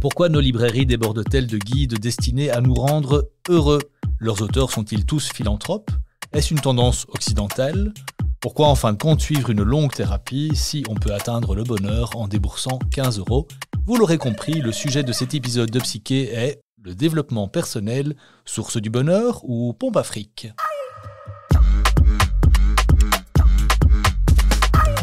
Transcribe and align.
Pourquoi 0.00 0.28
nos 0.28 0.40
librairies 0.40 0.86
débordent-elles 0.86 1.46
de 1.46 1.56
guides 1.56 1.98
destinés 1.98 2.50
à 2.50 2.60
nous 2.60 2.74
rendre 2.74 3.30
heureux? 3.48 3.80
Leurs 4.18 4.42
auteurs 4.42 4.70
sont-ils 4.70 5.06
tous 5.06 5.30
philanthropes? 5.32 5.90
Est-ce 6.32 6.52
une 6.52 6.60
tendance 6.60 7.06
occidentale? 7.08 7.94
Pourquoi 8.40 8.68
en 8.68 8.74
fin 8.74 8.92
de 8.92 8.98
compte 8.98 9.22
suivre 9.22 9.50
une 9.50 9.62
longue 9.62 9.92
thérapie 9.92 10.50
si 10.54 10.84
on 10.90 10.94
peut 10.94 11.14
atteindre 11.14 11.54
le 11.54 11.64
bonheur 11.64 12.10
en 12.14 12.28
déboursant 12.28 12.78
15 12.90 13.18
euros? 13.18 13.48
Vous 13.86 13.96
l'aurez 13.96 14.18
compris, 14.18 14.60
le 14.60 14.70
sujet 14.70 15.02
de 15.02 15.12
cet 15.12 15.34
épisode 15.34 15.70
de 15.70 15.80
Psyché 15.80 16.32
est 16.32 16.60
le 16.82 16.94
développement 16.94 17.48
personnel, 17.48 18.16
source 18.44 18.76
du 18.76 18.90
bonheur 18.90 19.40
ou 19.44 19.72
pompe 19.72 19.96
afrique 19.96 20.48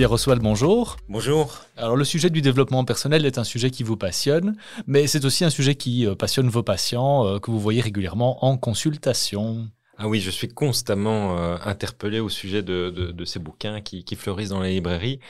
Pierre 0.00 0.12
Oswald, 0.12 0.40
bonjour. 0.40 0.96
Bonjour. 1.10 1.58
Alors 1.76 1.94
le 1.94 2.04
sujet 2.04 2.30
du 2.30 2.40
développement 2.40 2.86
personnel 2.86 3.26
est 3.26 3.36
un 3.36 3.44
sujet 3.44 3.70
qui 3.70 3.82
vous 3.82 3.98
passionne, 3.98 4.56
mais 4.86 5.06
c'est 5.06 5.26
aussi 5.26 5.44
un 5.44 5.50
sujet 5.50 5.74
qui 5.74 6.06
euh, 6.06 6.14
passionne 6.14 6.48
vos 6.48 6.62
patients 6.62 7.26
euh, 7.26 7.38
que 7.38 7.50
vous 7.50 7.60
voyez 7.60 7.82
régulièrement 7.82 8.42
en 8.46 8.56
consultation. 8.56 9.68
Ah 9.98 10.08
oui, 10.08 10.22
je 10.22 10.30
suis 10.30 10.48
constamment 10.48 11.36
euh, 11.36 11.58
interpellé 11.66 12.18
au 12.18 12.30
sujet 12.30 12.62
de, 12.62 13.14
ces 13.26 13.40
bouquins 13.40 13.82
qui, 13.82 14.02
qui, 14.02 14.16
fleurissent 14.16 14.48
dans 14.48 14.62
les 14.62 14.72
librairies. 14.72 15.20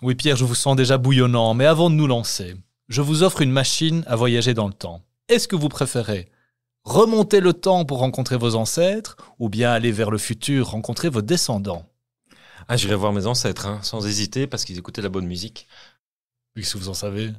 Oui 0.00 0.14
Pierre, 0.14 0.36
je 0.36 0.44
vous 0.44 0.54
sens 0.54 0.76
déjà 0.76 0.96
bouillonnant, 0.96 1.54
mais 1.54 1.66
avant 1.66 1.90
de 1.90 1.96
nous 1.96 2.06
lancer, 2.06 2.54
je 2.88 3.02
vous 3.02 3.24
offre 3.24 3.42
une 3.42 3.50
machine 3.50 4.04
à 4.06 4.14
voyager 4.14 4.54
dans 4.54 4.68
le 4.68 4.74
temps. 4.74 5.02
Est-ce 5.28 5.48
que 5.48 5.56
vous 5.56 5.68
préférez 5.68 6.28
remonter 6.84 7.40
le 7.40 7.52
temps 7.52 7.84
pour 7.84 7.98
rencontrer 7.98 8.36
vos 8.36 8.54
ancêtres 8.54 9.16
ou 9.40 9.48
bien 9.48 9.72
aller 9.72 9.90
vers 9.90 10.12
le 10.12 10.18
futur 10.18 10.68
rencontrer 10.68 11.08
vos 11.08 11.20
descendants? 11.20 11.84
Ah, 12.66 12.76
j'irai 12.76 12.94
voir 12.94 13.12
mes 13.12 13.26
ancêtres, 13.26 13.66
hein, 13.66 13.80
sans 13.82 14.06
hésiter, 14.06 14.46
parce 14.46 14.64
qu'ils 14.64 14.78
écoutaient 14.78 15.02
la 15.02 15.08
bonne 15.08 15.26
musique. 15.26 15.68
Qu'est-ce 16.56 16.74
que 16.74 16.78
vous 16.78 16.88
en 16.88 16.94
savez? 16.94 17.30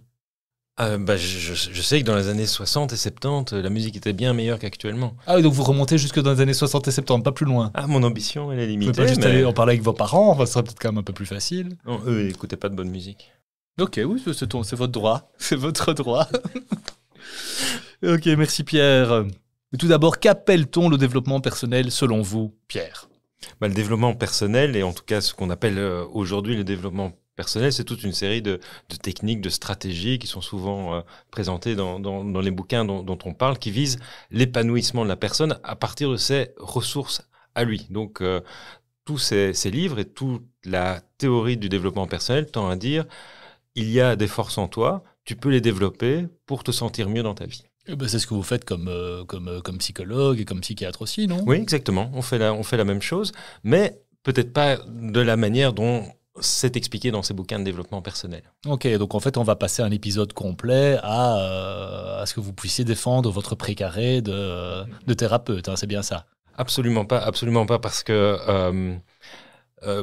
Ah, 0.78 0.98
bah, 0.98 1.18
je, 1.18 1.82
sais 1.82 2.00
que 2.00 2.06
dans 2.06 2.16
les 2.16 2.30
années 2.30 2.46
60 2.46 2.94
et 2.94 2.96
70, 2.96 3.54
la 3.56 3.70
musique 3.70 3.98
était 3.98 4.14
bien 4.14 4.34
meilleure 4.34 4.60
qu'actuellement. 4.60 5.18
Ah 5.28 5.36
oui, 5.36 5.42
donc 5.42 5.52
vous 5.52 5.64
remontez 5.64 5.98
jusque 5.98 6.22
dans 6.22 6.32
les 6.32 6.40
années 6.40 6.54
60 6.54 6.88
et 6.88 6.92
70, 6.92 7.24
pas 7.24 7.34
plus 7.34 7.46
loin. 7.46 7.72
Ah, 7.74 7.86
mon 7.86 8.02
ambition, 8.04 8.52
elle 8.54 8.60
est 8.60 8.68
limitée. 8.68 8.86
Vous 8.86 8.94
pouvez 8.94 9.08
pas 9.08 9.14
juste 9.14 9.26
aller 9.26 9.44
en 9.44 9.52
parler 9.52 9.74
avec 9.74 9.84
vos 9.84 9.92
parents, 9.92 10.38
ça 10.40 10.46
serait 10.46 10.64
peut-être 10.64 10.80
quand 10.80 10.94
même 10.94 11.00
un 11.00 11.04
peu 11.04 11.12
plus 11.12 11.26
facile. 11.26 11.76
Non, 11.86 12.00
eux, 12.08 12.22
ils 12.22 12.28
n'écoutaient 12.28 12.56
pas 12.56 12.70
de 12.70 12.76
bonne 12.76 12.90
musique. 12.90 13.30
Ok, 13.78 14.00
oui, 14.06 14.24
c'est 14.26 14.76
votre 14.76 14.92
droit. 14.92 15.32
C'est 15.38 15.58
votre 15.58 15.94
droit. 15.94 16.30
ok, 18.04 18.26
merci 18.38 18.64
Pierre. 18.64 19.26
Mais 19.72 19.78
tout 19.78 19.88
d'abord, 19.88 20.20
qu'appelle-t-on 20.20 20.90
le 20.90 20.98
développement 20.98 21.42
personnel 21.42 21.92
selon 21.92 22.22
vous, 22.22 22.56
Pierre? 22.68 23.09
Bah, 23.60 23.68
le 23.68 23.74
développement 23.74 24.14
personnel, 24.16 24.76
et 24.76 24.84
en 24.84 24.94
tout 24.94 25.04
cas 25.04 25.22
ce 25.22 25.34
qu'on 25.34 25.50
appelle 25.50 25.78
euh, 25.78 26.06
aujourd'hui 26.12 26.56
le 26.56 26.64
développement 26.64 27.14
personnel, 27.36 27.72
c'est 27.72 27.86
toute 27.86 28.04
une 28.04 28.12
série 28.12 28.42
de, 28.42 28.60
techniques, 29.02 29.42
de 29.42 29.50
stratégies 29.50 30.20
qui 30.20 30.28
sont 30.28 30.42
souvent 30.42 30.96
euh, 30.96 31.02
présentées 31.32 31.76
dans, 31.76 32.42
les 32.42 32.52
bouquins 32.52 32.84
dont, 32.84 33.18
on 33.24 33.34
parle, 33.34 33.58
qui 33.58 33.72
visent 33.72 34.00
l'épanouissement 34.30 35.04
de 35.04 35.10
la 35.10 35.16
personne 35.16 35.58
à 35.64 35.76
partir 35.76 36.12
de 36.12 36.18
ses 36.18 36.50
ressources 36.58 37.22
à 37.56 37.64
lui. 37.64 37.88
Donc, 37.90 38.22
euh, 38.22 38.42
tous 39.06 39.18
ces, 39.18 39.54
ces, 39.54 39.72
livres 39.72 40.00
et 40.00 40.06
toute 40.06 40.46
la 40.66 41.02
théorie 41.18 41.58
du 41.58 41.70
développement 41.70 42.08
personnel 42.08 42.46
tend 42.52 42.70
à 42.70 42.76
dire 42.76 43.06
il 43.76 43.90
y 43.90 44.02
a 44.02 44.16
des 44.18 44.28
forces 44.28 44.58
en 44.58 44.68
toi, 44.68 45.04
tu 45.24 45.36
peux 45.36 45.50
les 45.50 45.62
développer 45.62 46.28
pour 46.46 46.64
te 46.64 46.72
sentir 46.72 47.10
mieux 47.10 47.24
dans 47.24 47.36
ta 47.36 47.46
vie. 47.46 47.69
Ben, 47.88 48.08
c'est 48.08 48.20
ce 48.20 48.28
que 48.28 48.34
vous 48.34 48.44
faites 48.44 48.66
comme, 48.66 48.88
euh, 48.88 49.24
comme, 49.26 49.48
euh, 49.48 49.62
comme 49.62 49.78
psychologue 49.80 50.40
et 50.40 50.46
comme 50.46 50.62
psychiatre 50.62 51.02
aussi, 51.02 51.28
non? 51.28 51.44
Oui, 51.48 51.58
exactement. 51.58 52.12
On 52.14 52.22
fait, 52.22 52.38
la, 52.38 52.54
on 52.54 52.64
fait 52.64 52.78
la 52.78 52.86
même 52.86 53.02
chose, 53.02 53.32
mais 53.64 54.00
peut-être 54.24 54.54
pas 54.54 54.78
de 54.78 55.20
la 55.20 55.38
manière 55.38 55.74
dont 55.74 56.06
c'est 56.42 56.78
expliqué 56.78 57.12
dans 57.12 57.24
ces 57.24 57.34
bouquins 57.34 57.60
de 57.60 57.64
développement 57.66 58.02
personnel. 58.02 58.44
Ok, 58.68 58.88
donc 58.98 59.16
en 59.16 59.20
fait, 59.20 59.38
on 59.38 59.44
va 59.44 59.56
passer 59.56 59.82
un 59.82 59.92
épisode 59.92 60.34
complet 60.34 60.98
à, 61.02 61.38
euh, 61.38 62.22
à 62.22 62.26
ce 62.26 62.34
que 62.34 62.40
vous 62.40 62.54
puissiez 62.54 62.86
défendre 62.86 63.32
votre 63.32 63.56
précaré 63.56 64.22
de, 64.22 64.84
de 65.06 65.14
thérapeute, 65.14 65.68
hein, 65.68 65.76
c'est 65.76 65.88
bien 65.88 66.04
ça? 66.04 66.28
Absolument 66.56 67.06
pas, 67.06 67.20
absolument 67.20 67.66
pas, 67.66 67.80
parce 67.80 68.04
que 68.04 68.38
euh, 68.48 68.96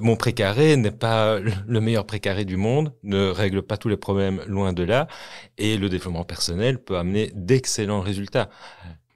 mon 0.01 0.17
précaré 0.17 0.77
n'est 0.77 0.91
pas 0.91 1.39
le 1.39 1.81
meilleur 1.81 2.07
précaré 2.07 2.45
du 2.45 2.57
monde, 2.57 2.93
ne 3.03 3.29
règle 3.29 3.63
pas 3.63 3.77
tous 3.77 3.89
les 3.89 3.97
problèmes 3.97 4.43
loin 4.47 4.73
de 4.73 4.83
là, 4.83 5.07
et 5.59 5.77
le 5.77 5.89
développement 5.89 6.25
personnel 6.25 6.79
peut 6.79 6.97
amener 6.97 7.31
d'excellents 7.35 8.01
résultats. 8.01 8.49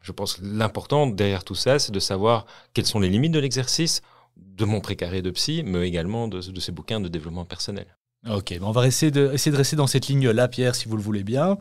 Je 0.03 0.13
pense 0.13 0.35
que 0.35 0.41
l'important 0.45 1.07
derrière 1.07 1.45
tout 1.45 1.55
ça, 1.55 1.79
c'est 1.79 1.93
de 1.93 2.01
savoir 2.01 2.47
quelles 2.75 2.87
sont 2.87 3.01
les 3.01 3.09
limites 3.09 3.33
de 3.33 3.39
l'exercice 3.39 4.03
de 4.37 4.65
mon 4.65 4.81
précaré 4.81 5.23
de 5.23 5.31
psy, 5.31 5.63
mais 5.65 5.87
également 5.87 6.29
de, 6.29 6.41
de 6.41 6.61
ces 6.61 6.73
bouquins 6.73 7.01
de 7.01 7.09
développement 7.09 7.45
personnel. 7.45 7.87
Ok, 8.29 8.55
on 8.61 8.71
va 8.71 8.87
essayer 8.87 9.11
de, 9.11 9.31
essayer 9.33 9.51
de 9.51 9.57
rester 9.57 9.77
dans 9.77 9.87
cette 9.87 10.09
ligne-là, 10.09 10.49
Pierre, 10.49 10.75
si 10.75 10.89
vous 10.89 10.97
le 10.97 11.03
voulez 11.03 11.25
bien. 11.25 11.57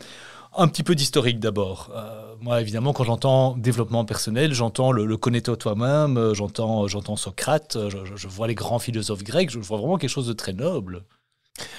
Un 0.58 0.68
petit 0.68 0.84
peu 0.84 0.96
d'historique 0.96 1.40
d'abord. 1.40 1.92
Euh, 1.96 2.34
moi, 2.42 2.60
évidemment, 2.60 2.92
quand 2.92 3.04
j'entends 3.04 3.56
développement 3.56 4.04
personnel, 4.04 4.54
j'entends 4.54 4.92
le, 4.92 5.06
le 5.06 5.18
connais-toi 5.18 5.58
toi-même, 5.58 6.18
euh, 6.18 6.34
j'entends, 6.34 7.16
Socrate, 7.16 7.76
euh, 7.76 7.90
je, 8.16 8.28
vois 8.28 8.48
les 8.48 8.56
grands 8.56 8.80
philosophes 8.80 9.24
grecs, 9.24 9.52
je 9.52 9.60
vois 9.60 9.78
vraiment 9.78 9.98
quelque 9.98 10.10
chose 10.10 10.28
de 10.28 10.34
très 10.34 10.54
noble. 10.54 11.06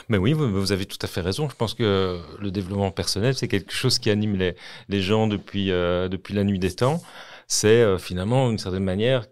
Mais 0.09 0.19
oui, 0.19 0.35
vous, 0.35 0.73
avez 0.73 0.87
tout 0.87 0.99
à 1.03 1.07
fait 1.07 1.21
raison. 1.21 1.49
Je 1.49 1.57
pense 1.57 1.75
que 1.75 2.21
le 2.39 2.51
développement 2.51 2.91
personnel, 2.91 3.35
c'est 3.35 3.49
quelque 3.49 3.73
chose 3.73 3.99
qui 3.99 4.11
anime 4.11 4.37
les, 4.37 4.55
les 4.89 5.01
gens 5.01 5.27
depuis, 5.27 5.69
depuis 5.69 6.35
la 6.35 6.45
nuit 6.45 6.59
des 6.59 6.73
temps. 6.73 7.03
C'est 7.47 7.99
finalement, 7.99 8.51
d'une 8.51 8.59
certaine 8.59 8.85
manière, 8.85 9.25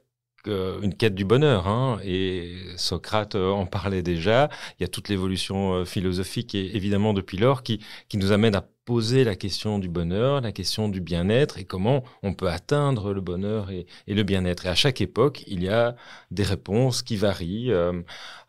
une 0.49 0.95
quête 0.95 1.15
du 1.15 1.25
bonheur. 1.25 1.69
Hein, 1.69 1.99
et 2.05 2.55
Socrate 2.77 3.35
en 3.35 3.67
parlait 3.67 4.03
déjà. 4.03 4.49
Il 4.79 4.83
y 4.83 4.85
a 4.85 4.89
toute 4.89 5.09
l'évolution 5.09 5.85
philosophique, 5.85 6.55
et, 6.55 6.77
évidemment, 6.77 7.15
depuis 7.15 7.39
lors, 7.39 7.63
qui, 7.63 7.81
qui 8.09 8.19
nous 8.19 8.33
amène 8.33 8.55
à 8.55 8.65
poser 8.89 9.23
la 9.23 9.37
question 9.37 9.79
du 9.79 9.91
bonheur, 9.91 10.41
la 10.41 10.51
question 10.51 10.89
du 10.89 11.03
bien-être 11.03 11.59
et 11.59 11.65
comment 11.65 12.05
on 12.23 12.33
peut 12.33 12.49
atteindre 12.49 13.13
le 13.13 13.21
bonheur 13.21 13.71
et, 13.71 13.85
le 14.07 14.23
bien-être. 14.23 14.65
Et 14.65 14.71
à 14.71 14.75
chaque 14.75 15.03
époque, 15.03 15.45
il 15.47 15.63
y 15.63 15.69
a 15.69 15.95
des 16.31 16.43
réponses 16.43 17.03
qui 17.03 17.17
varient. 17.19 17.71
Euh, 17.71 18.01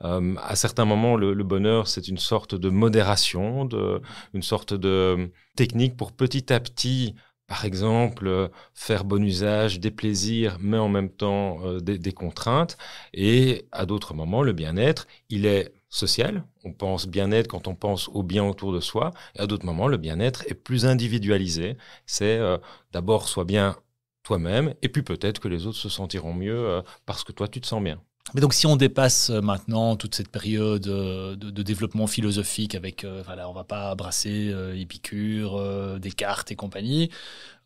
euh, 0.05 0.35
à 0.41 0.55
certains 0.55 0.85
moments, 0.85 1.17
le, 1.17 1.43
bonheur, 1.43 1.89
c'est 1.89 2.07
une 2.07 2.17
sorte 2.17 2.55
de 2.55 2.69
modération, 2.69 3.65
de, 3.65 4.01
une 4.33 4.41
sorte 4.41 4.73
de 4.73 5.29
technique 5.57 5.97
pour 5.97 6.13
petit 6.13 6.53
à 6.53 6.61
petit 6.61 7.15
par 7.49 7.65
exemple, 7.65 8.51
faire 8.75 9.03
bon 9.03 9.23
usage 9.23 9.79
des 9.79 9.91
plaisirs, 9.91 10.57
mais 10.61 10.77
en 10.77 10.87
même 10.87 11.09
temps 11.09 11.59
euh, 11.65 11.79
des, 11.79 12.11
contraintes. 12.13 12.77
Et 13.13 13.67
à 13.71 13.85
d'autres 13.87 14.13
moments, 14.13 14.43
le 14.43 14.53
bien-être, 14.53 15.07
il 15.29 15.45
est 15.47 15.73
social. 15.89 16.43
On 16.63 16.73
pense 16.73 17.07
bien-être 17.07 17.47
quand 17.47 17.67
on 17.67 17.75
pense 17.75 18.07
au 18.09 18.23
bien 18.23 18.45
autour 18.45 18.71
de 18.71 18.79
soi. 18.79 19.11
Et 19.35 19.39
à 19.41 19.47
d'autres 19.47 19.65
moments, 19.65 19.87
le 19.87 19.97
bien-être 19.97 20.43
est 20.47 20.53
plus 20.53 20.85
individualisé. 20.85 21.75
C'est 22.05 22.37
euh, 22.37 22.59
d'abord 22.93 23.27
sois 23.27 23.45
bien 23.45 23.75
toi-même, 24.23 24.75
et 24.83 24.89
puis 24.89 25.01
peut-être 25.01 25.39
que 25.39 25.47
les 25.47 25.65
autres 25.65 25.77
se 25.77 25.89
sentiront 25.89 26.33
mieux 26.33 26.69
euh, 26.69 26.81
parce 27.07 27.23
que 27.23 27.31
toi, 27.31 27.47
tu 27.47 27.61
te 27.61 27.67
sens 27.67 27.83
bien. 27.83 27.99
Mais 28.33 28.41
donc, 28.41 28.53
si 28.53 28.67
on 28.67 28.75
dépasse 28.75 29.29
euh, 29.29 29.41
maintenant 29.41 29.95
toute 29.95 30.15
cette 30.15 30.29
période 30.29 30.81
de, 30.81 31.63
développement 31.63 32.07
philosophique 32.07 32.75
avec, 32.75 33.05
voilà, 33.25 33.49
on 33.49 33.53
va 33.53 33.63
pas 33.63 33.93
brasser 33.95 34.53
Épicure, 34.75 35.99
Descartes 35.99 36.51
et 36.51 36.55
compagnie, 36.55 37.09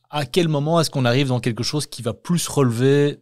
à 0.10 0.26
quel 0.26 0.48
moment 0.48 0.80
est-ce 0.80 0.90
qu'on 0.90 1.06
arrive 1.06 1.28
dans 1.28 1.40
quelque 1.40 1.64
chose 1.64 1.86
qui 1.86 2.02
va 2.02 2.14
plus 2.14 2.48
relever, 2.48 3.20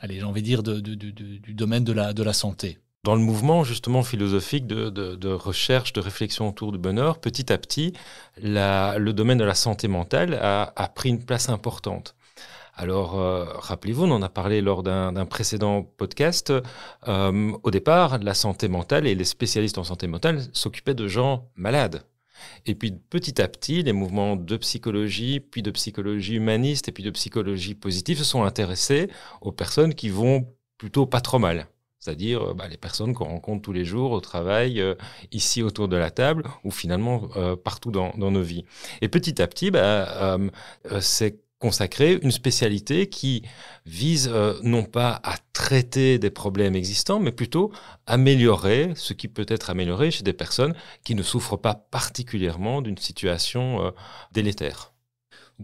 allez, 0.00 0.16
j'ai 0.16 0.24
envie 0.24 0.42
de 0.42 0.46
dire, 0.46 0.62
du 0.62 1.54
domaine 1.54 1.84
de 1.84 1.92
la 1.92 2.32
santé? 2.32 2.78
Dans 3.04 3.14
le 3.14 3.20
mouvement 3.20 3.64
justement 3.64 4.02
philosophique 4.02 4.66
de, 4.66 5.32
recherche, 5.32 5.92
de 5.92 6.00
réflexion 6.00 6.48
autour 6.48 6.72
du 6.72 6.78
bonheur, 6.78 7.20
petit 7.20 7.52
à 7.52 7.58
petit, 7.58 7.92
le 8.42 9.12
domaine 9.12 9.36
de 9.36 9.44
la 9.44 9.54
santé 9.54 9.88
mentale 9.88 10.34
a, 10.40 10.88
pris 10.94 11.10
une 11.10 11.22
place 11.22 11.50
importante. 11.50 12.16
Alors, 12.76 13.20
euh, 13.20 13.44
rappelez-vous, 13.54 14.04
on 14.04 14.10
en 14.10 14.22
a 14.22 14.28
parlé 14.28 14.60
lors 14.60 14.82
d'un 14.82 15.26
précédent 15.26 15.82
podcast. 15.82 16.52
Euh, 17.06 17.52
au 17.62 17.70
départ, 17.70 18.18
la 18.18 18.34
santé 18.34 18.68
mentale 18.68 19.06
et 19.06 19.14
les 19.14 19.24
spécialistes 19.24 19.78
en 19.78 19.84
santé 19.84 20.08
mentale 20.08 20.42
s'occupaient 20.52 20.94
de 20.94 21.06
gens 21.06 21.48
malades. 21.54 22.02
Et 22.66 22.74
puis 22.74 22.90
petit 22.90 23.40
à 23.40 23.46
petit, 23.46 23.84
les 23.84 23.92
mouvements 23.92 24.34
de 24.34 24.56
psychologie, 24.56 25.38
puis 25.38 25.62
de 25.62 25.70
psychologie 25.70 26.34
humaniste 26.34 26.88
et 26.88 26.92
puis 26.92 27.04
de 27.04 27.10
psychologie 27.10 27.76
positive 27.76 28.18
se 28.18 28.24
sont 28.24 28.42
intéressés 28.42 29.08
aux 29.40 29.52
personnes 29.52 29.94
qui 29.94 30.08
vont 30.08 30.52
plutôt 30.76 31.06
pas 31.06 31.20
trop 31.20 31.38
mal 31.38 31.68
c'est-à-dire 32.00 32.54
bah, 32.54 32.68
les 32.68 32.76
personnes 32.76 33.14
qu'on 33.14 33.24
rencontre 33.24 33.62
tous 33.62 33.72
les 33.72 33.86
jours 33.86 34.10
au 34.10 34.20
travail, 34.20 34.84
ici 35.32 35.62
autour 35.62 35.88
de 35.88 35.96
la 35.96 36.10
table, 36.10 36.42
ou 36.62 36.70
finalement 36.70 37.30
partout 37.64 37.90
dans, 37.90 38.12
nos 38.18 38.42
vies. 38.42 38.66
Et 39.00 39.08
petit 39.08 39.40
à 39.40 39.46
petit, 39.46 39.70
bah, 39.70 40.36
c'est 41.00 41.43
consacrer 41.64 42.18
une 42.22 42.30
spécialité 42.30 43.08
qui 43.08 43.42
vise 43.86 44.30
non 44.62 44.84
pas 44.84 45.18
à 45.24 45.36
traiter 45.54 46.18
des 46.18 46.30
problèmes 46.30 46.74
existants, 46.74 47.20
mais 47.20 47.32
plutôt 47.32 47.72
améliorer 48.06 48.92
ce 48.96 49.14
qui 49.14 49.28
peut 49.28 49.46
être 49.48 49.70
amélioré 49.70 50.10
chez 50.10 50.24
des 50.24 50.34
personnes 50.34 50.74
qui 51.04 51.14
ne 51.14 51.22
souffrent 51.22 51.56
pas 51.56 51.74
particulièrement 51.74 52.82
d'une 52.82 52.98
situation 52.98 53.94
délétère. 54.32 54.94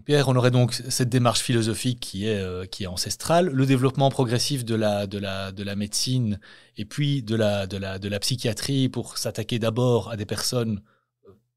Pierre, 0.05 0.29
on 0.29 0.35
aurait 0.35 0.51
donc 0.51 0.73
cette 0.73 1.09
démarche 1.09 1.41
philosophique 1.41 1.99
qui 1.99 2.25
est, 2.25 2.39
euh, 2.39 2.65
ancestrale, 2.87 3.47
le 3.47 3.65
développement 3.65 4.09
progressif 4.09 4.63
de 4.63 4.73
la, 4.73 5.05
de 5.05 5.17
la, 5.17 5.51
de 5.51 5.63
la 5.63 5.75
médecine 5.75 6.39
et 6.77 6.85
puis 6.85 7.21
de 7.23 7.35
la, 7.35 7.67
de 7.67 7.77
la, 7.77 8.19
psychiatrie 8.19 8.87
pour 8.87 9.17
s'attaquer 9.17 9.59
d'abord 9.59 10.09
à 10.09 10.15
des 10.15 10.25
personnes 10.25 10.77
euh, 10.77 10.81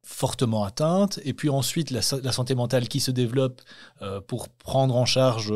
fortement 0.05 0.65
atteintes, 0.65 1.19
et 1.25 1.33
puis 1.33 1.49
ensuite 1.49 1.91
la, 1.91 2.03
santé 2.03 2.55
mentale 2.55 2.89
qui 2.89 3.01
se 3.01 3.11
développe 3.11 3.63
euh, 4.03 4.21
pour 4.21 4.49
prendre 4.49 4.95
en 4.97 5.07
charge 5.07 5.53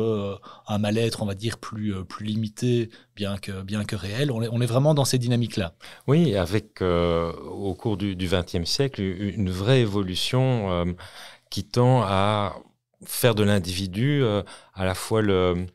un 0.67 0.77
mal-être, 0.77 1.21
on 1.21 1.25
va 1.25 1.35
dire, 1.35 1.57
plus, 1.57 1.93
plus 2.05 2.25
limité, 2.25 2.89
bien 3.15 3.37
que, 3.37 3.61
bien 3.61 3.85
que 3.85 3.95
réel. 3.95 4.31
On 4.31 4.41
est, 4.41 4.49
on 4.51 4.59
est 4.59 4.65
vraiment 4.65 4.93
dans 4.93 5.05
ces 5.05 5.17
dynamiques-là. 5.17 5.73
Oui, 6.07 6.35
avec, 6.35 6.81
au 6.81 7.73
cours 7.75 7.97
du 7.97 8.15
XXe 8.15 8.65
siècle, 8.65 9.01
une 9.01 9.49
vraie 9.49 9.81
évolution 9.81 10.95
qui 11.49 11.63
tend 11.63 12.01
à 12.03 12.55
faire 13.05 13.35
de 13.35 13.43
l'individu 13.43 14.21
euh, 14.23 14.43
à 14.73 14.85
la 14.85 14.95
fois 14.95 15.21
le, 15.21 15.65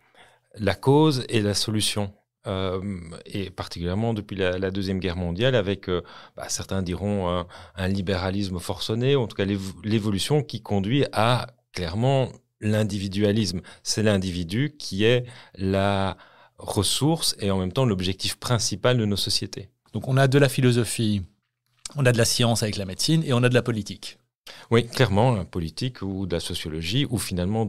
la 0.56 0.74
cause 0.74 1.24
et 1.28 1.40
la 1.40 1.54
solution. 1.54 2.12
Euh, 2.46 3.00
et 3.24 3.50
particulièrement 3.50 4.12
depuis 4.12 4.36
la, 4.36 4.70
Deuxième 4.70 4.98
Guerre 4.98 5.16
mondiale, 5.16 5.54
avec, 5.54 5.88
euh, 5.88 6.02
bah, 6.36 6.48
certains 6.48 6.82
diront, 6.82 7.44
un, 7.76 7.88
libéralisme 7.88 8.58
forcené, 8.58 9.16
en 9.16 9.26
tout 9.26 9.36
cas 9.36 9.46
l'évolution 9.84 10.42
qui 10.42 10.60
conduit 10.60 11.06
à 11.12 11.46
clairement 11.72 12.28
l'individualisme. 12.60 13.60
C'est 13.82 14.02
l'individu 14.02 14.74
qui 14.78 15.04
est 15.04 15.24
la 15.56 16.16
ressource 16.58 17.36
et 17.40 17.50
en 17.50 17.58
même 17.58 17.72
temps 17.72 17.84
l'objectif 17.84 18.36
principal 18.36 18.98
de 18.98 19.04
nos 19.04 19.16
sociétés. 19.16 19.68
Donc 19.92 20.08
on 20.08 20.16
a 20.16 20.28
de 20.28 20.38
la 20.38 20.48
philosophie, 20.48 21.22
on 21.96 22.06
a 22.06 22.12
de 22.12 22.18
la 22.18 22.24
science 22.24 22.62
avec 22.62 22.76
la 22.76 22.84
médecine 22.84 23.22
et 23.24 23.32
on 23.32 23.42
a 23.42 23.48
de 23.48 23.54
la 23.54 23.62
politique. 23.62 24.18
Oui, 24.70 24.86
clairement, 24.86 25.32
la 25.32 25.44
politique 25.44 26.02
ou 26.02 26.26
de 26.26 26.34
la 26.34 26.40
sociologie, 26.40 27.06
ou 27.08 27.18
finalement 27.18 27.66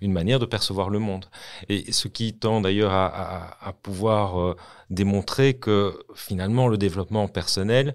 une 0.00 0.12
manière 0.12 0.38
de 0.38 0.46
percevoir 0.46 0.90
le 0.90 0.98
monde. 0.98 1.26
Et 1.68 1.92
ce 1.92 2.08
qui 2.08 2.34
tend 2.34 2.60
d'ailleurs 2.60 2.92
à, 2.92 3.72
pouvoir 3.82 4.40
euh, 4.40 4.56
démontrer 4.90 5.54
que 5.54 5.98
finalement 6.14 6.68
le 6.68 6.76
développement 6.76 7.28
personnel 7.28 7.94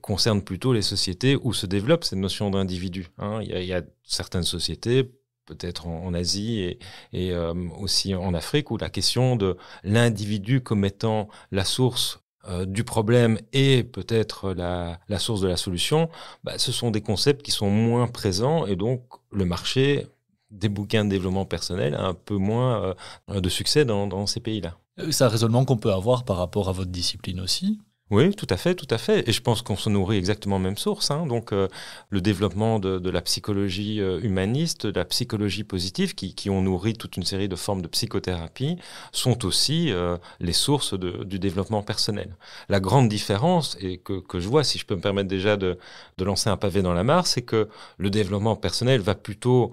concerne 0.00 0.42
plutôt 0.42 0.72
les 0.72 0.82
sociétés 0.82 1.36
où 1.36 1.52
se 1.52 1.66
développe 1.66 2.04
cette 2.04 2.18
notion 2.18 2.50
d'individu. 2.50 3.08
Hein. 3.18 3.40
Il, 3.42 3.64
y 3.64 3.74
a 3.74 3.82
certaines 4.04 4.44
sociétés, 4.44 5.10
peut-être 5.46 5.88
en, 5.88 6.14
Asie 6.14 6.78
et, 7.12 7.32
euh, 7.32 7.54
aussi 7.78 8.14
en 8.14 8.32
Afrique, 8.34 8.70
où 8.70 8.76
la 8.76 8.90
question 8.90 9.34
de 9.36 9.56
l'individu 9.82 10.60
comme 10.60 10.84
étant 10.84 11.28
la 11.50 11.64
source 11.64 12.21
euh, 12.48 12.66
du 12.66 12.82
problème 12.84 13.38
et 13.52 13.84
peut-être 13.84 14.52
la, 14.52 14.98
source 15.18 15.40
de 15.40 15.48
la 15.48 15.56
solution, 15.56 16.08
bah, 16.42 16.58
ce 16.58 16.72
sont 16.72 16.90
des 16.90 17.00
concepts 17.00 17.42
qui 17.42 17.52
sont 17.52 17.70
moins 17.70 18.08
présents 18.08 18.66
et 18.66 18.76
donc 18.76 19.02
le 19.30 19.44
marché 19.44 20.06
des 20.50 20.68
bouquins 20.68 21.04
de 21.04 21.10
développement 21.10 21.46
personnel 21.46 21.94
a 21.94 22.04
un 22.04 22.14
peu 22.14 22.36
moins 22.36 22.94
euh, 23.30 23.40
de 23.40 23.48
succès 23.48 23.84
dans, 23.84 24.06
dans 24.06 24.26
ces 24.26 24.40
pays-là. 24.40 24.76
Euh, 24.98 25.10
c'est 25.10 25.24
un 25.24 25.28
raisonnement 25.28 25.64
qu'on 25.64 25.76
peut 25.76 25.92
avoir 25.92 26.24
par 26.24 26.36
rapport 26.36 26.68
à 26.68 26.72
votre 26.72 26.90
discipline 26.90 27.40
aussi 27.40 27.78
oui, 28.12 28.34
tout 28.34 28.46
à 28.50 28.58
fait, 28.58 28.74
tout 28.74 28.86
à 28.90 28.98
fait. 28.98 29.26
Et 29.26 29.32
je 29.32 29.40
pense 29.40 29.62
qu'on 29.62 29.74
se 29.74 29.88
nourrit 29.88 30.18
exactement 30.18 30.58
même 30.58 30.76
source. 30.76 31.10
Hein. 31.10 31.24
Donc, 31.24 31.50
euh, 31.50 31.68
le 32.10 32.20
développement 32.20 32.78
de, 32.78 33.08
la 33.08 33.22
psychologie 33.22 34.02
euh, 34.02 34.20
humaniste, 34.22 34.86
de 34.86 34.98
la 34.98 35.06
psychologie 35.06 35.64
positive, 35.64 36.14
qui, 36.14 36.50
ont 36.50 36.60
nourri 36.60 36.92
toute 36.92 37.16
une 37.16 37.22
série 37.22 37.48
de 37.48 37.56
formes 37.56 37.80
de 37.80 37.88
psychothérapie, 37.88 38.76
sont 39.12 39.46
aussi 39.46 39.90
euh, 39.90 40.18
les 40.40 40.52
sources 40.52 40.92
du 40.92 41.38
développement 41.38 41.82
personnel. 41.82 42.36
La 42.68 42.80
grande 42.80 43.08
différence, 43.08 43.78
et 43.80 43.96
que, 43.96 44.22
je 44.34 44.46
vois, 44.46 44.62
si 44.62 44.76
je 44.76 44.84
peux 44.84 44.94
me 44.94 45.00
permettre 45.00 45.28
déjà 45.28 45.56
de, 45.56 45.78
de 46.18 46.24
lancer 46.24 46.50
un 46.50 46.58
pavé 46.58 46.82
dans 46.82 46.92
la 46.92 47.04
mare, 47.04 47.26
c'est 47.26 47.40
que 47.40 47.70
le 47.96 48.10
développement 48.10 48.56
personnel 48.56 49.00
va 49.00 49.14
plutôt 49.14 49.72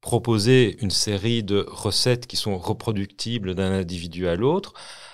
proposer 0.00 0.78
une 0.80 0.90
série 0.90 1.42
de 1.42 1.66
recettes 1.68 2.26
qui 2.26 2.36
sont 2.36 2.56
reproductibles 2.56 3.54
d'un 3.54 3.70
individu 3.70 4.28
à 4.28 4.34
l'autre, 4.34 4.72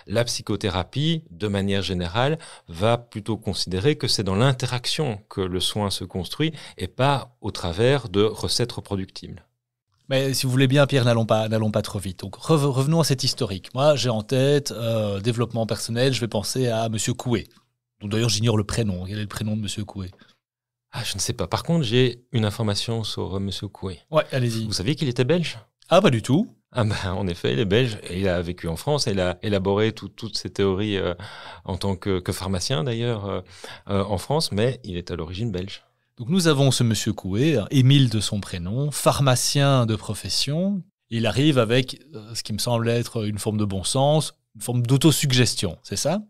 la 0.08 0.24
psychothérapie, 0.24 1.22
de 1.30 1.46
manière 1.46 1.82
générale, 1.82 2.38
va 2.66 2.98
plutôt 2.98 3.36
considérer 3.36 3.96
que 3.96 4.08
c'est 4.08 4.24
dans 4.24 4.34
l'interaction 4.34 5.20
que 5.28 5.40
le 5.40 5.60
soin 5.60 5.90
se 5.90 6.04
construit 6.04 6.52
et 6.76 6.88
pas 6.88 7.36
au 7.40 7.50
travers 7.50 8.08
de 8.08 8.22
recettes 8.22 8.72
reproductibles. 8.72 9.44
Mais 10.08 10.32
si 10.32 10.46
vous 10.46 10.52
voulez 10.52 10.68
bien, 10.68 10.86
Pierre, 10.86 11.04
n'allons 11.04 11.26
pas, 11.26 11.48
n'allons 11.48 11.70
pas 11.70 11.82
trop 11.82 11.98
vite. 11.98 12.20
Donc 12.20 12.36
revenons 12.36 13.00
à 13.00 13.04
cet 13.04 13.24
historique. 13.24 13.72
Moi, 13.74 13.94
j'ai 13.94 14.08
en 14.08 14.22
tête 14.22 14.72
euh, 14.72 15.20
développement 15.20 15.66
personnel. 15.66 16.14
Je 16.14 16.20
vais 16.20 16.28
penser 16.28 16.68
à 16.68 16.88
Monsieur 16.88 17.12
Coué. 17.12 17.46
D'ailleurs, 18.02 18.30
j'ignore 18.30 18.56
le 18.56 18.64
prénom. 18.64 19.04
Quel 19.04 19.18
est 19.18 19.22
le 19.22 19.28
prénom 19.28 19.54
de 19.56 19.60
Monsieur 19.60 19.84
Coué? 19.84 20.10
Ah, 20.92 21.04
je 21.04 21.14
ne 21.14 21.20
sais 21.20 21.34
pas. 21.34 21.46
Par 21.46 21.62
contre, 21.62 21.84
j'ai 21.84 22.24
une 22.32 22.46
information 22.46 23.04
sur 23.04 23.36
euh, 23.36 23.40
Monsieur 23.40 23.68
Coué. 23.68 24.00
Ouais, 24.10 24.24
allez-y. 24.32 24.64
Vous 24.64 24.72
saviez 24.72 24.94
qu'il 24.94 25.08
était 25.08 25.24
belge? 25.24 25.58
Ah, 25.90 26.00
pas 26.00 26.10
du 26.10 26.22
tout. 26.22 26.48
Ah 26.72 26.84
ben, 26.84 27.12
en 27.12 27.26
effet, 27.26 27.54
il 27.54 27.60
est 27.60 27.64
belge 27.64 27.98
et 28.02 28.20
il 28.20 28.28
a 28.28 28.42
vécu 28.42 28.68
en 28.68 28.76
France 28.76 29.06
il 29.06 29.20
a 29.20 29.38
élaboré 29.42 29.92
toutes 29.92 30.36
ces 30.36 30.50
théories 30.50 30.98
euh, 30.98 31.14
en 31.64 31.78
tant 31.78 31.96
que, 31.96 32.22
pharmacien 32.30 32.84
d'ailleurs 32.84 33.26
euh, 33.26 33.42
en 33.86 34.18
France, 34.18 34.52
mais 34.52 34.78
il 34.84 34.96
est 34.96 35.10
à 35.10 35.16
l'origine 35.16 35.50
belge. 35.50 35.84
Donc 36.18 36.28
nous 36.28 36.46
avons 36.46 36.70
ce 36.70 36.84
monsieur 36.84 37.12
Coué, 37.12 37.58
Émile 37.70 38.10
de 38.10 38.20
son 38.20 38.40
prénom, 38.40 38.90
pharmacien 38.90 39.86
de 39.86 39.96
profession. 39.96 40.82
Il 41.10 41.26
arrive 41.26 41.58
avec 41.58 42.00
ce 42.34 42.42
qui 42.42 42.52
me 42.52 42.58
semble 42.58 42.88
être 42.88 43.26
une 43.26 43.38
forme 43.38 43.56
de 43.56 43.64
bon 43.64 43.84
sens, 43.84 44.34
une 44.54 44.60
forme 44.60 44.82
d'autosuggestion, 44.82 45.78
c'est 45.82 45.96
ça? 45.96 46.20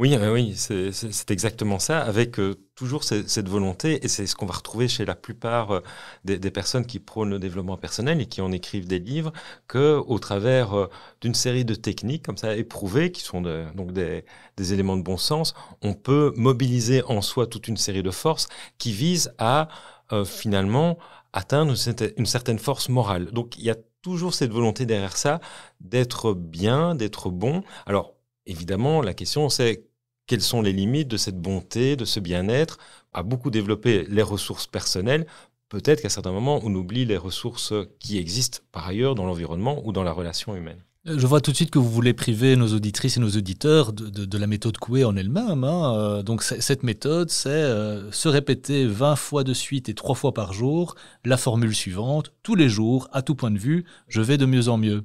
Oui, 0.00 0.16
oui, 0.16 0.54
c'est 0.56 1.30
exactement 1.30 1.78
ça, 1.78 2.00
avec 2.00 2.40
euh, 2.40 2.54
toujours 2.74 3.04
cette 3.04 3.48
volonté, 3.50 4.02
et 4.02 4.08
c'est 4.08 4.26
ce 4.26 4.34
qu'on 4.34 4.46
va 4.46 4.54
retrouver 4.54 4.88
chez 4.88 5.04
la 5.04 5.14
plupart 5.14 5.72
euh, 5.72 5.80
des, 6.24 6.50
personnes 6.50 6.86
qui 6.86 6.98
prônent 6.98 7.28
le 7.28 7.38
développement 7.38 7.76
personnel 7.76 8.18
et 8.18 8.24
qui 8.24 8.40
en 8.40 8.50
écrivent 8.50 8.88
des 8.88 8.98
livres, 8.98 9.30
que 9.68 10.02
au 10.06 10.18
travers 10.18 10.72
euh, 10.72 10.86
d'une 11.20 11.34
série 11.34 11.66
de 11.66 11.74
techniques 11.74 12.24
comme 12.24 12.38
ça 12.38 12.56
éprouvées, 12.56 13.12
qui 13.12 13.20
sont 13.20 13.42
donc 13.42 13.92
des, 13.92 14.24
éléments 14.72 14.96
de 14.96 15.02
bon 15.02 15.18
sens, 15.18 15.52
on 15.82 15.92
peut 15.92 16.32
mobiliser 16.34 17.02
en 17.04 17.20
soi 17.20 17.46
toute 17.46 17.68
une 17.68 17.76
série 17.76 18.02
de 18.02 18.10
forces 18.10 18.48
qui 18.78 18.92
visent 18.92 19.34
à 19.36 19.68
finalement 20.24 20.98
atteindre 21.32 21.74
une 22.16 22.26
certaine 22.26 22.58
force 22.58 22.88
morale. 22.88 23.30
Donc 23.32 23.58
il 23.58 23.64
y 23.64 23.70
a 23.70 23.76
toujours 24.02 24.32
cette 24.34 24.50
volonté 24.50 24.86
derrière 24.86 25.16
ça 25.16 25.40
d'être 25.80 26.32
bien, 26.32 26.94
d'être 26.94 27.30
bon. 27.30 27.62
Alors 27.86 28.14
évidemment, 28.46 29.02
la 29.02 29.14
question 29.14 29.48
c'est 29.48 29.89
quelles 30.30 30.42
sont 30.42 30.62
les 30.62 30.72
limites 30.72 31.08
de 31.08 31.16
cette 31.16 31.40
bonté, 31.40 31.96
de 31.96 32.04
ce 32.04 32.20
bien-être, 32.20 32.78
à 33.12 33.24
beaucoup 33.24 33.50
développer 33.50 34.06
les 34.08 34.22
ressources 34.22 34.68
personnelles. 34.68 35.26
Peut-être 35.68 36.02
qu'à 36.02 36.08
certains 36.08 36.30
moments, 36.30 36.60
on 36.62 36.72
oublie 36.72 37.04
les 37.04 37.16
ressources 37.16 37.74
qui 37.98 38.16
existent 38.16 38.60
par 38.70 38.86
ailleurs 38.86 39.16
dans 39.16 39.26
l'environnement 39.26 39.82
ou 39.84 39.90
dans 39.90 40.04
la 40.04 40.12
relation 40.12 40.54
humaine. 40.54 40.84
Je 41.04 41.26
vois 41.26 41.40
tout 41.40 41.50
de 41.50 41.56
suite 41.56 41.72
que 41.72 41.80
vous 41.80 41.90
voulez 41.90 42.14
priver 42.14 42.54
nos 42.54 42.68
auditrices 42.68 43.16
et 43.16 43.20
nos 43.20 43.30
auditeurs 43.30 43.92
de, 43.92 44.38
la 44.38 44.46
méthode 44.46 44.78
Coué 44.78 45.02
en 45.02 45.16
elle-même. 45.16 45.64
Hein. 45.64 45.96
Euh, 45.96 46.22
donc 46.22 46.44
cette 46.44 46.84
méthode, 46.84 47.30
c'est 47.30 47.48
euh, 47.48 48.12
se 48.12 48.28
répéter 48.28 48.86
20 48.86 49.16
fois 49.16 49.42
de 49.42 49.52
suite 49.52 49.88
et 49.88 49.94
3 49.94 50.14
fois 50.14 50.32
par 50.32 50.52
jour 50.52 50.94
la 51.24 51.38
formule 51.38 51.74
suivante, 51.74 52.32
tous 52.44 52.54
les 52.54 52.68
jours, 52.68 53.08
à 53.10 53.22
tout 53.22 53.34
point 53.34 53.50
de 53.50 53.58
vue, 53.58 53.84
je 54.06 54.20
vais 54.20 54.38
de 54.38 54.46
mieux 54.46 54.68
en 54.68 54.76
mieux. 54.76 55.02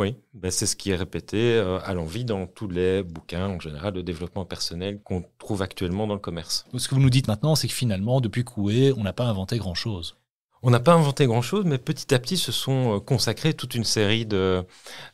Oui, 0.00 0.16
ben 0.32 0.50
c'est 0.50 0.64
ce 0.64 0.76
qui 0.76 0.92
est 0.92 0.96
répété 0.96 1.36
euh, 1.56 1.78
à 1.84 1.92
l'envie 1.92 2.24
dans 2.24 2.46
tous 2.46 2.68
les 2.68 3.02
bouquins 3.02 3.48
en 3.48 3.60
général 3.60 3.92
de 3.92 4.00
développement 4.00 4.46
personnel 4.46 4.98
qu'on 5.04 5.22
trouve 5.38 5.60
actuellement 5.60 6.06
dans 6.06 6.14
le 6.14 6.20
commerce. 6.20 6.64
Ce 6.74 6.88
que 6.88 6.94
vous 6.94 7.02
nous 7.02 7.10
dites 7.10 7.28
maintenant, 7.28 7.54
c'est 7.54 7.68
que 7.68 7.74
finalement, 7.74 8.22
depuis 8.22 8.42
Coué, 8.42 8.94
on 8.96 9.02
n'a 9.02 9.12
pas 9.12 9.26
inventé 9.26 9.58
grand-chose. 9.58 10.16
On 10.62 10.70
n'a 10.70 10.80
pas 10.80 10.94
inventé 10.94 11.26
grand-chose, 11.26 11.66
mais 11.66 11.76
petit 11.76 12.14
à 12.14 12.18
petit 12.18 12.38
se 12.38 12.50
sont 12.50 12.96
euh, 12.96 12.98
consacrés 12.98 13.52
toute 13.52 13.74
une 13.74 13.84
série 13.84 14.24
de, 14.24 14.64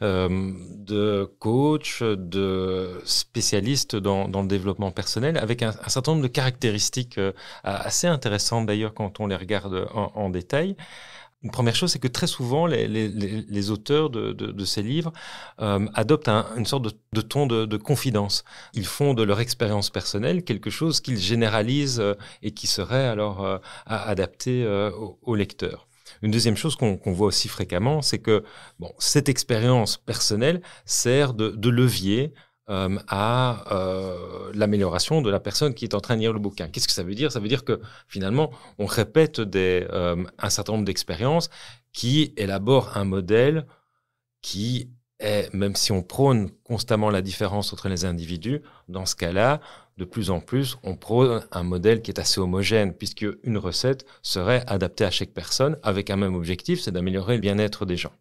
euh, 0.02 0.52
de 0.76 1.33
coachs, 1.40 2.05
de 2.05 3.00
spécialistes 3.05 3.97
dans, 3.97 4.28
dans, 4.28 4.43
le 4.43 4.49
développlement 4.49 4.93
personnel, 4.93 5.37
avec 5.37 5.62
un, 5.62 5.73
certain 5.88 6.12
nombre 6.12 6.23
de 6.23 6.28
caractéristiques 6.28 7.19
assez 7.64 8.07
intéressantes 8.07 8.66
d'ailleurs 8.66 8.95
quand 8.95 9.19
on 9.19 9.26
les 9.26 9.37
regarde 9.37 9.88
en, 9.93 10.12
en 10.14 10.31
détail. 10.31 10.76
Une 11.47 11.53
première 11.53 11.76
chose, 11.76 11.93
c'est 11.93 12.00
que 12.00 12.09
très 12.09 12.26
souvent, 12.26 12.67
les, 12.67 13.71
auteurs 13.71 14.11
de, 14.11 14.65
ces 14.65 14.83
livres 14.83 15.12
euh, 15.61 15.87
adoptent 15.95 16.29
une 16.29 16.67
sorte 16.67 16.93
de, 17.12 17.21
ton 17.21 17.47
de, 17.47 17.76
confidence. 17.76 18.43
Ils 18.75 18.85
font 18.85 19.15
de 19.15 19.23
leur 19.23 19.38
expérience 19.38 19.88
personnelle 19.88 20.43
quelque 20.43 20.71
chose 20.71 21.00
qu'ils 21.00 21.21
généralisent 21.21 22.00
euh, 22.00 22.15
et 22.43 22.50
qui 22.50 22.67
serait 22.67 23.07
alors 23.07 23.45
euh, 23.45 23.59
adapté 23.87 24.67
au, 25.23 25.37
lecteur. 25.37 25.87
Une 26.21 26.33
deuxième 26.33 26.57
chose 26.57 26.75
qu'on 26.75 26.99
voit 27.12 27.29
aussi 27.29 27.47
fréquemment, 27.47 28.03
c'est 28.03 28.19
que 28.19 28.43
bon, 28.81 28.93
cette 28.99 29.29
expérience 29.29 29.99
personnelle 29.99 30.62
sert 30.85 31.33
de, 31.33 31.71
levier 31.71 32.35
euh, 32.69 32.99
à 33.07 33.65
euh, 33.71 34.51
l'amélioration 34.53 35.23
de 35.23 35.31
la 35.31 35.39
personne 35.39 35.73
qui 35.73 35.85
est 35.85 35.95
en 35.95 36.01
train 36.01 36.17
de 36.17 36.21
lire 36.21 36.33
le 36.33 36.41
bouquin. 36.41 36.67
Qu'est-ce 36.67 36.89
que 36.89 36.93
ça 36.93 37.05
veut 37.05 37.15
dire? 37.15 37.31
Ça 37.31 37.39
veut 37.39 37.47
dire 37.47 37.65
que 37.65 37.81
finalement, 38.09 38.51
on 38.79 38.87
répète 38.87 39.39
euh, 39.39 40.25
un 40.39 40.51
certain 40.51 40.73
nombre 40.73 40.85
d'expériences 40.85 41.49
qui 41.93 42.35
élaborent 42.37 42.97
un 42.97 43.05
modèle 43.05 43.67
qui 44.43 44.91
est, 45.21 45.55
même 45.55 45.77
si 45.77 45.93
on 45.93 46.03
prône 46.03 46.51
constamment 46.65 47.11
la 47.11 47.23
différence 47.23 47.73
entre 47.73 47.89
les 47.89 48.05
individus, 48.05 48.63
dans 48.89 49.07
ce 49.07 49.15
cas-là, 49.15 49.61
de 49.97 50.05
plus 50.05 50.31
en 50.31 50.41
plus, 50.41 50.77
on 50.83 50.97
prône 50.97 51.43
un 51.53 51.63
modèle 51.63 52.03
qui 52.03 52.11
est 52.11 52.19
assez 52.19 52.41
homogène, 52.41 52.93
puisque 52.93 53.27
une 53.45 53.59
recette 53.59 54.05
serait 54.23 54.65
adaptée 54.67 55.05
à 55.05 55.13
chaque 55.13 55.31
personne 55.31 55.79
avec 55.85 56.11
un 56.11 56.17
même 56.17 56.35
objectif, 56.35 56.81
c'est 56.81 56.91
d'améliorer 56.91 57.37
le 57.37 57.41
bien-être 57.41 57.87
des 57.87 57.97
gens. 57.97 58.13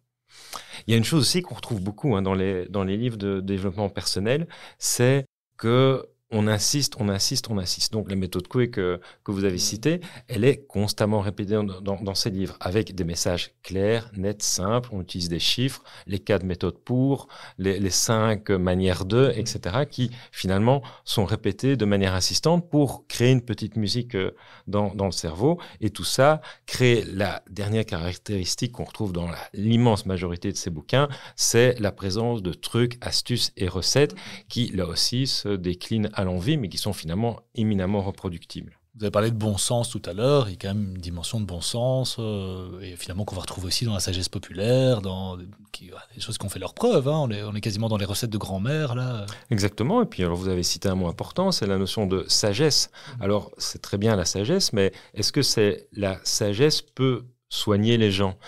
Il 0.86 0.92
y 0.92 0.94
a 0.94 0.96
une 0.96 1.04
chose 1.04 1.20
aussi 1.20 1.42
qu'on 1.42 1.54
retrouve 1.54 1.80
beaucoup 1.80 2.16
hein, 2.16 2.22
dans, 2.22 2.34
les, 2.34 2.66
dans 2.68 2.84
les 2.84 2.96
livres 2.96 3.16
de 3.16 3.40
développement 3.40 3.88
personnel, 3.88 4.46
c'est 4.78 5.26
que 5.56 6.06
on 6.30 6.48
insiste, 6.48 6.94
on 6.98 7.08
insiste, 7.08 7.48
on 7.50 7.58
insiste. 7.58 7.92
Donc 7.92 8.10
la 8.10 8.16
méthode 8.16 8.48
Coué 8.48 8.70
que, 8.70 9.00
que 9.24 9.30
vous 9.30 9.44
avez 9.44 9.58
citée, 9.58 10.00
elle 10.28 10.44
est 10.44 10.66
constamment 10.66 11.20
répétée 11.20 11.54
dans, 11.54 11.80
dans, 11.80 12.14
ces 12.14 12.30
livres, 12.30 12.56
avec 12.60 12.94
des 12.94 13.04
messages 13.04 13.52
clairs, 13.62 14.10
nets, 14.16 14.42
simples. 14.42 14.88
On 14.92 15.02
utilise 15.02 15.28
des 15.28 15.38
chiffres, 15.38 15.84
les 16.06 16.18
quatre 16.18 16.42
méthodes 16.42 16.78
pour, 16.78 17.28
les, 17.58 17.78
les 17.78 17.90
cinq 17.90 18.50
manières 18.50 19.04
de, 19.04 19.32
etc., 19.36 19.84
qui 19.88 20.10
finalement 20.32 20.82
sont 21.04 21.24
répétés 21.24 21.76
de 21.76 21.84
manière 21.84 22.14
assistante 22.14 22.68
pour 22.68 23.06
créer 23.06 23.30
une 23.30 23.42
petite 23.42 23.76
musique 23.76 24.16
euh, 24.16 24.34
dans, 24.66 24.94
dans 24.94 25.06
le 25.06 25.12
cerveau. 25.12 25.60
Et 25.80 25.90
tout 25.90 26.04
ça 26.04 26.40
crée 26.66 27.04
la 27.04 27.42
dernière 27.48 27.86
caractéristique 27.86 28.72
qu'on 28.72 28.84
retrouve 28.84 29.12
dans 29.12 29.28
l'immense 29.52 30.06
majorité 30.06 30.50
de 30.50 30.56
ces 30.56 30.70
bouquins, 30.70 31.08
c'est 31.36 31.78
la 31.78 31.92
présence 31.92 32.42
de 32.42 32.52
trucs, 32.52 32.98
astuces 33.00 33.52
et 33.56 33.68
recettes 33.68 34.14
qui, 34.48 34.68
là 34.68 34.86
aussi, 34.86 35.26
se 35.26 35.50
déclinent 35.50 36.10
à 36.16 36.24
l'envie, 36.24 36.56
mais 36.56 36.68
qui 36.68 36.78
sont 36.78 36.92
finalement 36.92 37.40
éminemment 37.54 38.02
reproductibles. 38.02 38.78
Vous 38.98 39.04
avez 39.04 39.10
parlé 39.10 39.30
de 39.30 39.36
bon 39.36 39.58
sens 39.58 39.90
tout 39.90 40.00
à 40.06 40.14
l'heure, 40.14 40.48
il 40.48 40.52
y 40.52 40.54
a 40.54 40.58
quand 40.58 40.74
même 40.74 40.94
une 40.94 41.02
dimension 41.02 41.38
de 41.38 41.44
bon 41.44 41.60
sens, 41.60 42.16
euh, 42.18 42.80
et 42.80 42.96
finalement 42.96 43.26
qu'on 43.26 43.34
va 43.34 43.42
retrouver 43.42 43.66
aussi 43.66 43.84
dans 43.84 43.92
la 43.92 44.00
sagesse 44.00 44.30
populaire, 44.30 45.02
dans 45.02 45.36
qui, 45.70 45.90
des 46.14 46.20
choses 46.22 46.38
qui 46.38 46.46
ont 46.46 46.48
fait 46.48 46.58
leur 46.58 46.72
preuve. 46.72 47.06
Hein. 47.06 47.18
On, 47.18 47.30
est, 47.30 47.42
on, 47.42 47.54
est, 47.54 47.60
quasiment 47.60 47.90
dans 47.90 47.98
les 47.98 48.06
recettes 48.06 48.30
de 48.30 48.38
grand-mère, 48.38 48.94
là. 48.94 49.26
Exactement, 49.50 50.00
et 50.00 50.06
puis 50.06 50.22
alors 50.22 50.38
vous 50.38 50.48
avez 50.48 50.62
cité 50.62 50.88
un 50.88 50.94
mot 50.94 51.08
important, 51.08 51.52
c'est 51.52 51.66
la 51.66 51.76
notion 51.76 52.06
de 52.06 52.24
sagesse. 52.28 52.90
Mmh. 53.18 53.22
Alors 53.22 53.50
c'est 53.58 53.82
très 53.82 53.98
bien 53.98 54.16
la 54.16 54.24
sagesse, 54.24 54.72
mais 54.72 54.92
est-ce 55.12 55.30
que 55.30 55.42
c'est 55.42 55.88
la 55.92 56.18
sagesse 56.24 56.80
peut 56.80 57.26
soigner 57.50 57.98
les 57.98 58.10
gens? 58.10 58.38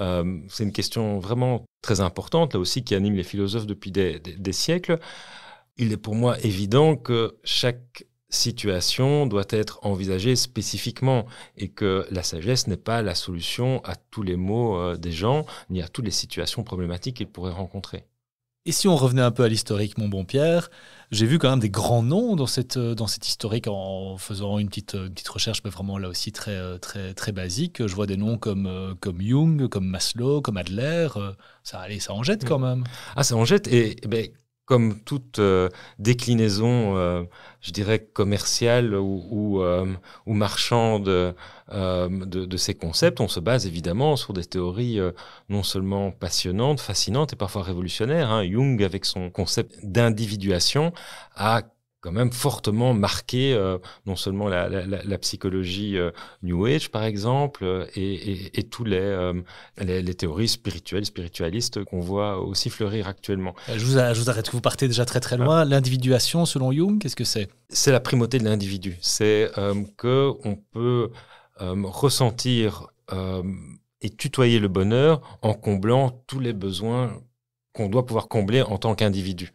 Euh, 0.00 0.40
C'est 0.50 0.64
une 0.64 0.72
question 0.72 1.18
vraiment 1.18 1.64
très 1.80 2.02
importante, 2.02 2.52
là 2.52 2.60
aussi, 2.60 2.84
qui 2.84 2.94
anime 2.94 3.14
les 3.14 3.22
philosophes 3.22 3.66
depuis 3.66 3.90
des, 3.90 4.18
des 4.18 4.52
siècles 4.52 4.98
il 5.76 5.92
est 5.92 5.96
pour 5.96 6.14
moi 6.14 6.38
évident 6.40 6.96
que 6.96 7.36
chaque 7.44 8.06
situation 8.34 9.26
doit 9.26 9.46
être 9.50 9.78
envisagée 9.82 10.36
spécifiquement 10.36 11.26
et 11.56 11.68
que 11.68 12.06
la 12.10 12.22
sagesse 12.22 12.66
n'est 12.66 12.76
pas 12.76 13.02
la 13.02 13.14
solution 13.14 13.80
à 13.84 13.94
tous 13.96 14.22
les 14.22 14.36
maux 14.36 14.76
euh, 14.76 14.96
des 14.96 15.12
gens 15.12 15.46
ni 15.70 15.82
à 15.82 15.88
toutes 15.88 16.04
les 16.04 16.10
situations 16.10 16.64
problématiques 16.64 17.16
qu'ils 17.16 17.28
pourraient 17.28 17.52
rencontrer. 17.52 18.04
Et 18.66 18.72
si 18.72 18.88
on 18.88 18.96
revenait 18.96 19.22
un 19.22 19.30
peu 19.30 19.42
à 19.42 19.48
l'historique, 19.48 19.98
mon 19.98 20.08
bon 20.08 20.24
Pierre, 20.24 20.70
j'ai 21.10 21.26
vu 21.26 21.38
quand 21.38 21.50
même 21.50 21.60
des 21.60 21.68
grands 21.68 22.02
noms 22.02 22.34
dans 22.34 22.46
cette, 22.46 22.78
euh, 22.78 22.94
dans 22.94 23.06
cette 23.06 23.28
historique 23.28 23.66
en 23.68 24.16
faisant 24.16 24.58
une 24.58 24.68
petite, 24.68 24.94
une 24.94 25.10
petite 25.10 25.28
recherche, 25.28 25.60
mais 25.64 25.70
vraiment 25.70 25.98
là 25.98 26.08
aussi 26.08 26.32
très, 26.32 26.56
euh, 26.56 26.78
très, 26.78 27.12
très 27.12 27.32
basique. 27.32 27.86
Je 27.86 27.94
vois 27.94 28.06
des 28.06 28.16
noms 28.16 28.38
comme, 28.38 28.96
comme 29.00 29.20
Jung, 29.20 29.68
comme 29.68 29.86
Maslow, 29.86 30.40
comme 30.40 30.56
Adler. 30.56 31.08
Ça, 31.62 31.78
allez, 31.78 32.00
ça 32.00 32.14
en 32.14 32.22
jette 32.22 32.46
quand 32.46 32.58
même. 32.58 32.84
Ah, 33.16 33.22
ça 33.22 33.36
en 33.36 33.44
jette. 33.44 33.68
Et, 33.68 34.02
et 34.02 34.08
ben, 34.08 34.28
comme 34.66 34.98
toute 35.00 35.38
euh, 35.38 35.68
déclinaison, 35.98 36.96
euh, 36.96 37.24
je 37.60 37.70
dirais, 37.70 37.98
commerciale 37.98 38.94
ou, 38.94 39.62
euh, 39.62 39.86
marchande 40.26 41.04
de, 41.04 41.34
de, 42.24 42.56
ces 42.56 42.74
concepts, 42.74 43.20
on 43.20 43.28
se 43.28 43.40
base 43.40 43.66
évidemment 43.66 44.16
sur 44.16 44.32
des 44.32 44.44
théories 44.44 44.98
non 45.48 45.62
seulement 45.62 46.10
passionnantes, 46.10 46.80
fascinantes 46.80 47.32
et 47.32 47.36
parfois 47.36 47.62
révolutionnaires. 47.62 48.30
Hein. 48.30 48.44
Jung, 48.44 48.82
avec 48.82 49.04
son 49.04 49.30
concept 49.30 49.78
d'individuation, 49.84 50.92
a 51.36 51.62
quand 52.04 52.12
même 52.12 52.32
fortement 52.32 52.92
marqué 52.92 53.54
euh, 53.54 53.78
non 54.04 54.14
seulement 54.14 54.46
la, 54.46 54.68
la, 54.68 55.02
la 55.02 55.18
psychologie 55.18 55.96
euh, 55.96 56.10
New 56.42 56.66
Age, 56.66 56.90
par 56.90 57.02
exemple, 57.02 57.64
euh, 57.64 57.86
et, 57.94 58.12
et, 58.12 58.60
et 58.60 58.62
tous 58.64 58.84
les, 58.84 59.32
les, 59.78 60.02
les, 60.02 60.14
théories 60.14 60.48
spirituelles, 60.48 61.06
spiritualistes 61.06 61.82
qu'on 61.84 62.00
voit 62.00 62.42
aussi 62.42 62.68
fleurir 62.68 63.08
actuellement. 63.08 63.54
Je 63.74 63.82
vous, 63.86 63.92
je 63.92 64.20
vous 64.20 64.28
arrête, 64.28 64.50
vous 64.50 64.60
partez 64.60 64.86
déjà 64.86 65.06
très 65.06 65.20
très 65.20 65.38
loin. 65.38 65.64
L'individuation, 65.64 66.44
selon 66.44 66.72
Jung, 66.72 66.98
qu'est-ce 67.00 67.16
que 67.16 67.24
c'est? 67.24 67.48
C'est 67.70 67.90
la 67.92 68.00
primauté 68.00 68.38
de 68.38 68.44
l'individu. 68.44 68.98
C'est 69.00 69.50
que 69.96 70.30
on 70.44 70.56
peut 70.56 71.10
ressentir 71.58 72.88
et 74.02 74.10
tutoyer 74.10 74.58
le 74.58 74.68
bonheur 74.68 75.38
en 75.40 75.54
comblant 75.54 76.22
tous 76.26 76.38
les 76.38 76.52
besoins 76.52 77.18
qu'on 77.72 77.88
doit 77.88 78.04
pouvoir 78.04 78.28
combler 78.28 78.60
en 78.60 78.76
tant 78.76 78.94
qu'individu. 78.94 79.52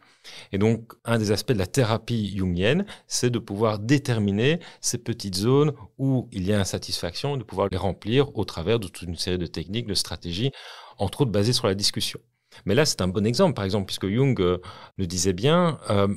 Et 0.52 0.58
donc, 0.58 0.92
un 1.04 1.18
des 1.18 1.32
aspects 1.32 1.52
de 1.52 1.58
la 1.58 1.66
thérapie 1.66 2.36
jungienne, 2.36 2.84
c'est 3.06 3.30
de 3.30 3.38
pouvoir 3.38 3.78
déterminer 3.78 4.60
ces 4.80 4.98
petites 4.98 5.36
zones 5.36 5.72
où 5.98 6.28
il 6.32 6.46
y 6.46 6.52
a 6.52 6.60
insatisfaction 6.60 7.36
de 7.36 7.44
pouvoir 7.44 7.68
les 7.70 7.76
remplir 7.76 8.36
au 8.36 8.44
travers 8.44 8.78
de 8.78 8.88
toute 8.88 9.02
une 9.02 9.16
série 9.16 9.38
de 9.38 9.46
techniques, 9.46 9.86
de 9.86 9.94
stratégies, 9.94 10.52
entre 10.98 11.22
autres 11.22 11.30
basées 11.30 11.52
sur 11.52 11.66
la 11.66 11.74
discussion. 11.74 12.20
Mais 12.64 12.74
là, 12.74 12.84
c'est 12.84 13.00
un 13.00 13.08
bon 13.08 13.26
exemple, 13.26 13.54
par 13.54 13.64
exemple, 13.64 13.86
puisque 13.86 14.08
Jung 14.08 14.40
euh, 14.40 14.58
le 14.96 15.06
disait 15.06 15.32
bien, 15.32 15.78
euh, 15.88 16.08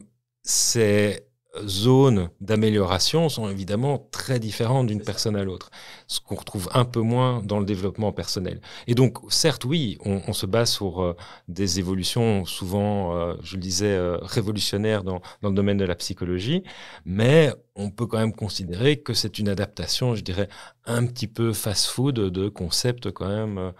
c'est 0.43 1.27
zones 1.65 2.29
d'amélioration 2.41 3.29
sont 3.29 3.50
évidemment 3.50 4.07
très 4.12 4.39
différentes 4.39 4.88
d'une 4.88 5.01
personne 5.01 5.36
à 5.36 5.43
l'autre, 5.43 5.69
ce 6.07 6.19
qu'on 6.19 6.36
retrouve 6.36 6.69
un 6.74 6.86
peu 6.86 7.01
moins 7.01 7.41
dans 7.43 7.60
le 7.60 7.65
développement 7.65 8.12
personnel. 8.12 8.60
Et 8.88 8.95
donc, 8.95 9.19
certes, 9.29 9.65
oui, 9.65 9.98
on, 10.03 10.33
se 10.33 10.45
base 10.45 10.72
sur 10.72 11.03
euh, 11.03 11.15
des 11.48 11.79
évolutions 11.79 12.45
souvent, 12.45 13.15
euh, 13.15 13.36
je 13.43 13.55
le 13.55 13.62
disais, 13.62 13.93
euh, 13.93 14.17
révolutionnaires 14.22 15.03
dans, 15.03 15.22
dans, 15.41 15.50
le 15.50 15.55
domaine 15.55 15.77
de 15.77 15.86
la 15.86 15.95
psychologie, 15.95 16.63
mais 17.05 17.53
on 17.75 17.91
peut 17.91 18.07
quand 18.07 18.17
même 18.17 18.33
considérer 18.33 18.98
que 18.98 19.13
c'est 19.13 19.38
une 19.38 19.50
adaptation, 19.50 20.15
je 20.15 20.24
dirais, 20.24 20.50
un 20.86 21.05
petit 21.05 21.27
peu 21.27 21.53
fast-food 21.53 22.15
de 22.15 22.50
concepts 22.50 23.12
quand 23.12 23.27
même 23.27 23.74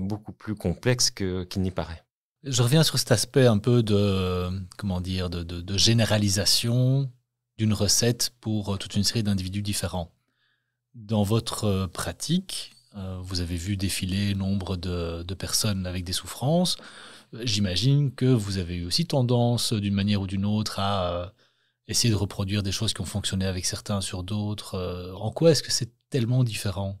beaucoup 0.00 0.32
plus 0.32 0.54
complexes 0.54 1.10
qu'il 1.10 1.62
n'y 1.62 1.70
paraît. 1.70 2.04
Je 2.44 2.62
reviens 2.62 2.82
sur 2.82 2.98
cet 2.98 3.12
aspect 3.12 3.46
un 3.46 3.58
peu 3.58 3.82
de, 3.82 4.48
comment 4.76 5.00
dire, 5.00 5.30
de, 5.30 5.42
de, 5.42 5.60
de 5.60 5.78
généralisation 5.78 7.10
d'une 7.60 7.74
recette 7.74 8.32
pour 8.40 8.72
euh, 8.72 8.76
toute 8.78 8.96
une 8.96 9.04
série 9.04 9.22
d'individus 9.22 9.60
différents. 9.60 10.10
Dans 10.94 11.22
votre 11.22 11.64
euh, 11.64 11.86
pratique, 11.86 12.72
euh, 12.96 13.18
vous 13.20 13.42
avez 13.42 13.56
vu 13.56 13.76
défiler 13.76 14.34
nombre 14.34 14.78
de, 14.78 15.34
personnes 15.34 15.86
avec 15.86 16.02
des 16.04 16.14
souffrances. 16.14 16.78
J'imagine 17.42 18.12
que 18.14 18.24
vous 18.24 18.56
avez 18.56 18.76
eu 18.76 18.86
aussi 18.86 19.04
tendance, 19.04 19.74
d'une 19.74 19.92
manière 19.92 20.22
ou 20.22 20.26
d'une 20.26 20.46
autre, 20.46 20.80
à 20.80 21.34
essayer 21.86 22.10
de 22.10 22.18
reproduire 22.18 22.62
des 22.62 22.72
choses 22.72 22.94
qui 22.94 23.02
ont 23.02 23.12
fonctionné 23.16 23.44
avec 23.44 23.66
certains 23.66 24.00
sur 24.00 24.24
d'autres. 24.24 25.14
en 25.16 25.30
quoi 25.30 25.52
est-ce 25.52 25.62
que 25.62 25.70
c'est 25.70 25.92
tellement 26.08 26.42
différent? 26.42 26.98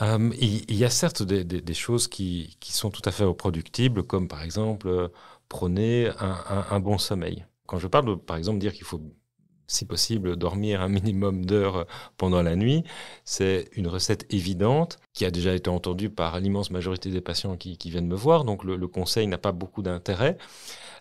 Il, 0.00 0.74
y 0.74 0.84
a 0.84 0.90
certes 0.90 1.22
des, 1.22 1.74
choses 1.74 2.08
qui, 2.08 2.56
sont 2.60 2.90
tout 2.90 3.02
à 3.04 3.12
fait 3.12 3.22
reproductibles, 3.22 4.02
comme 4.02 4.26
par 4.26 4.42
exemple 4.42 5.10
prôner 5.48 6.10
un, 6.18 6.80
bon 6.80 6.98
sommeil. 6.98 7.46
Quand 7.66 7.78
je 7.78 7.86
parle, 7.86 8.18
par 8.18 8.36
exemple, 8.36 8.58
dire 8.58 8.72
qu'il 8.72 8.84
faut 8.84 9.00
si 9.70 9.84
possible, 9.84 10.36
dormir 10.36 10.80
un 10.80 10.88
minimum 10.88 11.44
d'heures 11.44 11.86
pendant 12.16 12.42
la 12.42 12.56
nuit. 12.56 12.84
C'est 13.24 13.68
une 13.72 13.88
recette 13.88 14.26
évidente 14.32 14.98
qui 15.12 15.24
a 15.24 15.30
déjà 15.30 15.54
été 15.54 15.70
entendue 15.70 16.10
par 16.10 16.38
l'immense 16.40 16.70
majorité 16.70 17.10
des 17.10 17.20
patients 17.20 17.56
qui, 17.56 17.78
viennent 17.90 18.08
me 18.08 18.16
voir. 18.16 18.44
Donc 18.44 18.64
le, 18.64 18.88
conseil 18.88 19.26
n'a 19.26 19.38
pas 19.38 19.52
beaucoup 19.52 19.82
d'intérêt. 19.82 20.36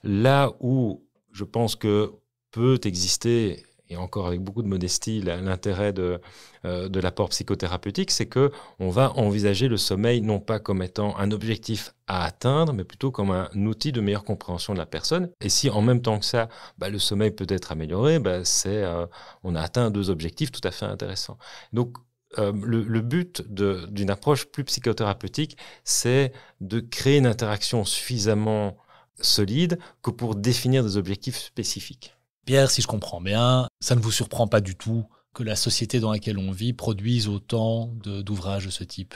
Là 0.03 0.53
où 0.59 1.03
je 1.31 1.43
pense 1.43 1.75
que 1.75 2.13
peut 2.51 2.79
exister 2.83 3.63
et 3.89 3.97
encore 3.97 4.27
avec 4.27 4.41
beaucoup 4.41 4.61
de 4.61 4.67
modestie, 4.67 5.21
l'intérêt 5.21 5.93
de, 5.93 6.21
euh, 6.65 6.89
de 6.89 6.99
l'apport 6.99 7.29
psychothérapeutique, 7.29 8.11
c'est 8.11 8.27
que 8.27 8.51
on 8.79 8.89
va 8.89 9.11
envisager 9.17 9.67
le 9.67 9.77
sommeil 9.77 10.21
non 10.21 10.39
pas 10.39 10.59
comme 10.59 10.83
étant 10.83 11.17
un 11.17 11.31
objectif 11.31 11.95
à 12.07 12.23
atteindre, 12.23 12.73
mais 12.73 12.83
plutôt 12.83 13.11
comme 13.11 13.31
un 13.31 13.49
outil 13.55 13.91
de 13.91 14.01
meilleure 14.01 14.23
compréhension 14.23 14.73
de 14.73 14.79
la 14.79 14.85
personne. 14.85 15.29
Et 15.41 15.49
si 15.49 15.69
en 15.69 15.81
même 15.81 16.01
temps 16.01 16.19
que 16.19 16.25
ça, 16.25 16.49
bah, 16.77 16.89
le 16.89 16.99
sommeil 16.99 17.31
peut 17.31 17.47
être 17.49 17.71
amélioré, 17.71 18.19
bah, 18.19 18.45
c'est 18.45 18.83
euh, 18.83 19.05
on 19.43 19.55
a 19.55 19.61
atteint 19.61 19.89
deux 19.89 20.09
objectifs 20.09 20.51
tout 20.51 20.61
à 20.63 20.71
fait 20.71 20.85
intéressants. 20.85 21.37
Donc 21.73 21.97
euh, 22.37 22.51
le, 22.63 22.83
le, 22.83 23.01
but 23.01 23.41
d'une 23.51 24.11
approche 24.11 24.45
plus 24.45 24.63
psychothérapeutique, 24.63 25.57
c'est 25.83 26.31
de 26.61 26.79
créer 26.79 27.17
une 27.17 27.25
interaction 27.25 27.85
suffisamment 27.85 28.77
solide 29.19 29.79
que 30.03 30.11
pour 30.11 30.35
définir 30.35 30.83
des 30.83 30.95
objectifs 30.95 31.37
spécifiques. 31.37 32.18
Pierre, 32.49 32.71
si 32.71 32.81
je 32.81 32.87
comprends 32.87 33.21
bien, 33.21 33.67
ça 33.79 33.93
ne 33.93 34.01
vous 34.01 34.11
surprend 34.11 34.47
pas 34.47 34.59
du 34.59 34.73
tout 34.75 35.05
que 35.35 35.43
la 35.43 35.55
société 35.55 35.99
dans 35.99 36.11
laquelle 36.11 36.39
on 36.39 36.49
vit 36.49 36.73
produise 36.73 37.27
autant 37.27 37.93
d'ouvrages 38.03 38.65
de, 38.65 38.71
ce 38.71 38.83
type? 38.83 39.13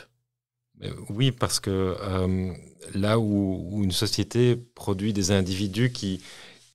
Oui, 1.10 1.32
parce 1.32 1.60
que 1.60 1.98
là 2.94 3.18
où, 3.18 3.82
une 3.84 3.92
société 3.92 4.56
produit 4.56 5.13
des 5.13 5.32
individus 5.32 5.92
qui, 5.92 6.22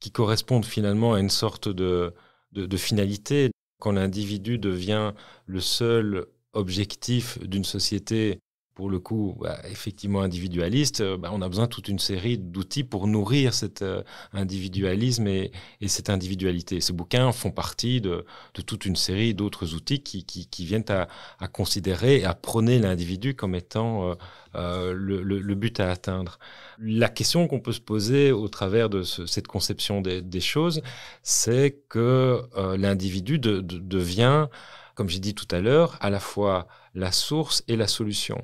qui 0.01 0.11
correspondent 0.11 0.65
finalement 0.65 1.15
à 1.15 1.21
une 1.21 1.31
sorte 1.31 1.69
de, 1.69 2.13
de 2.51 2.77
finalité, 2.77 3.53
quand 3.81 3.93
l'individu 3.93 4.59
devient 4.59 5.13
le 5.47 5.61
seul 5.61 6.27
objectif 6.55 7.39
d'une 7.39 7.63
société 7.63 8.41
pour 8.79 8.91
le 8.91 9.01
coup, 9.01 9.37
bah, 9.41 9.59
effectivement 9.69 10.21
individualiste, 10.21 11.01
euh, 11.01 11.17
bah, 11.17 11.31
on 11.33 11.43
a 11.43 11.49
besoin 11.49 11.65
de 11.65 11.69
toute 11.69 11.89
une 11.89 11.99
série 11.99 12.39
d'outils 12.39 12.85
pour 12.85 13.09
nourrir 13.09 13.53
cet 13.53 13.83
euh, 13.83 14.05
individualisme 14.33 15.27
et, 15.27 15.51
cette 15.89 16.11
individualité. 16.11 16.81
Ces 16.81 16.93
bouquins 16.93 17.33
font 17.33 17.51
partie 17.51 18.01
de, 18.01 18.25
toute 18.53 18.87
une 18.87 18.95
série 18.95 19.35
d'autres 19.35 19.75
outils 19.75 20.01
qui, 20.01 20.65
viennent 20.65 20.85
à, 20.91 21.49
considérer 21.49 22.19
et 22.19 22.25
à 22.25 22.35
prôner 22.35 22.79
l'individu 22.79 23.35
comme 23.35 23.57
étant 23.57 24.15
euh, 24.55 24.95
le, 24.95 25.55
but 25.57 25.81
à 25.81 25.91
atteindre. 25.91 26.39
La 26.79 27.09
question 27.09 27.49
qu'on 27.49 27.59
peut 27.59 27.73
se 27.73 27.81
poser 27.81 28.31
au 28.31 28.47
travers 28.47 28.89
de 28.89 29.03
cette 29.03 29.49
conception 29.49 30.03
des, 30.03 30.41
choses, 30.41 30.83
c'est 31.25 31.81
que 31.89 32.45
l'individu 32.77 33.41
devient, 33.41 34.47
comme 34.95 35.09
j'ai 35.09 35.19
dit 35.19 35.35
tout 35.35 35.49
à 35.51 35.59
l'heure, 35.59 35.99
à 36.01 36.11
la 36.11 36.21
fois 36.21 36.69
la 36.95 37.11
source 37.11 37.65
et 37.67 37.75
la 37.75 37.89
solution. 37.89 38.41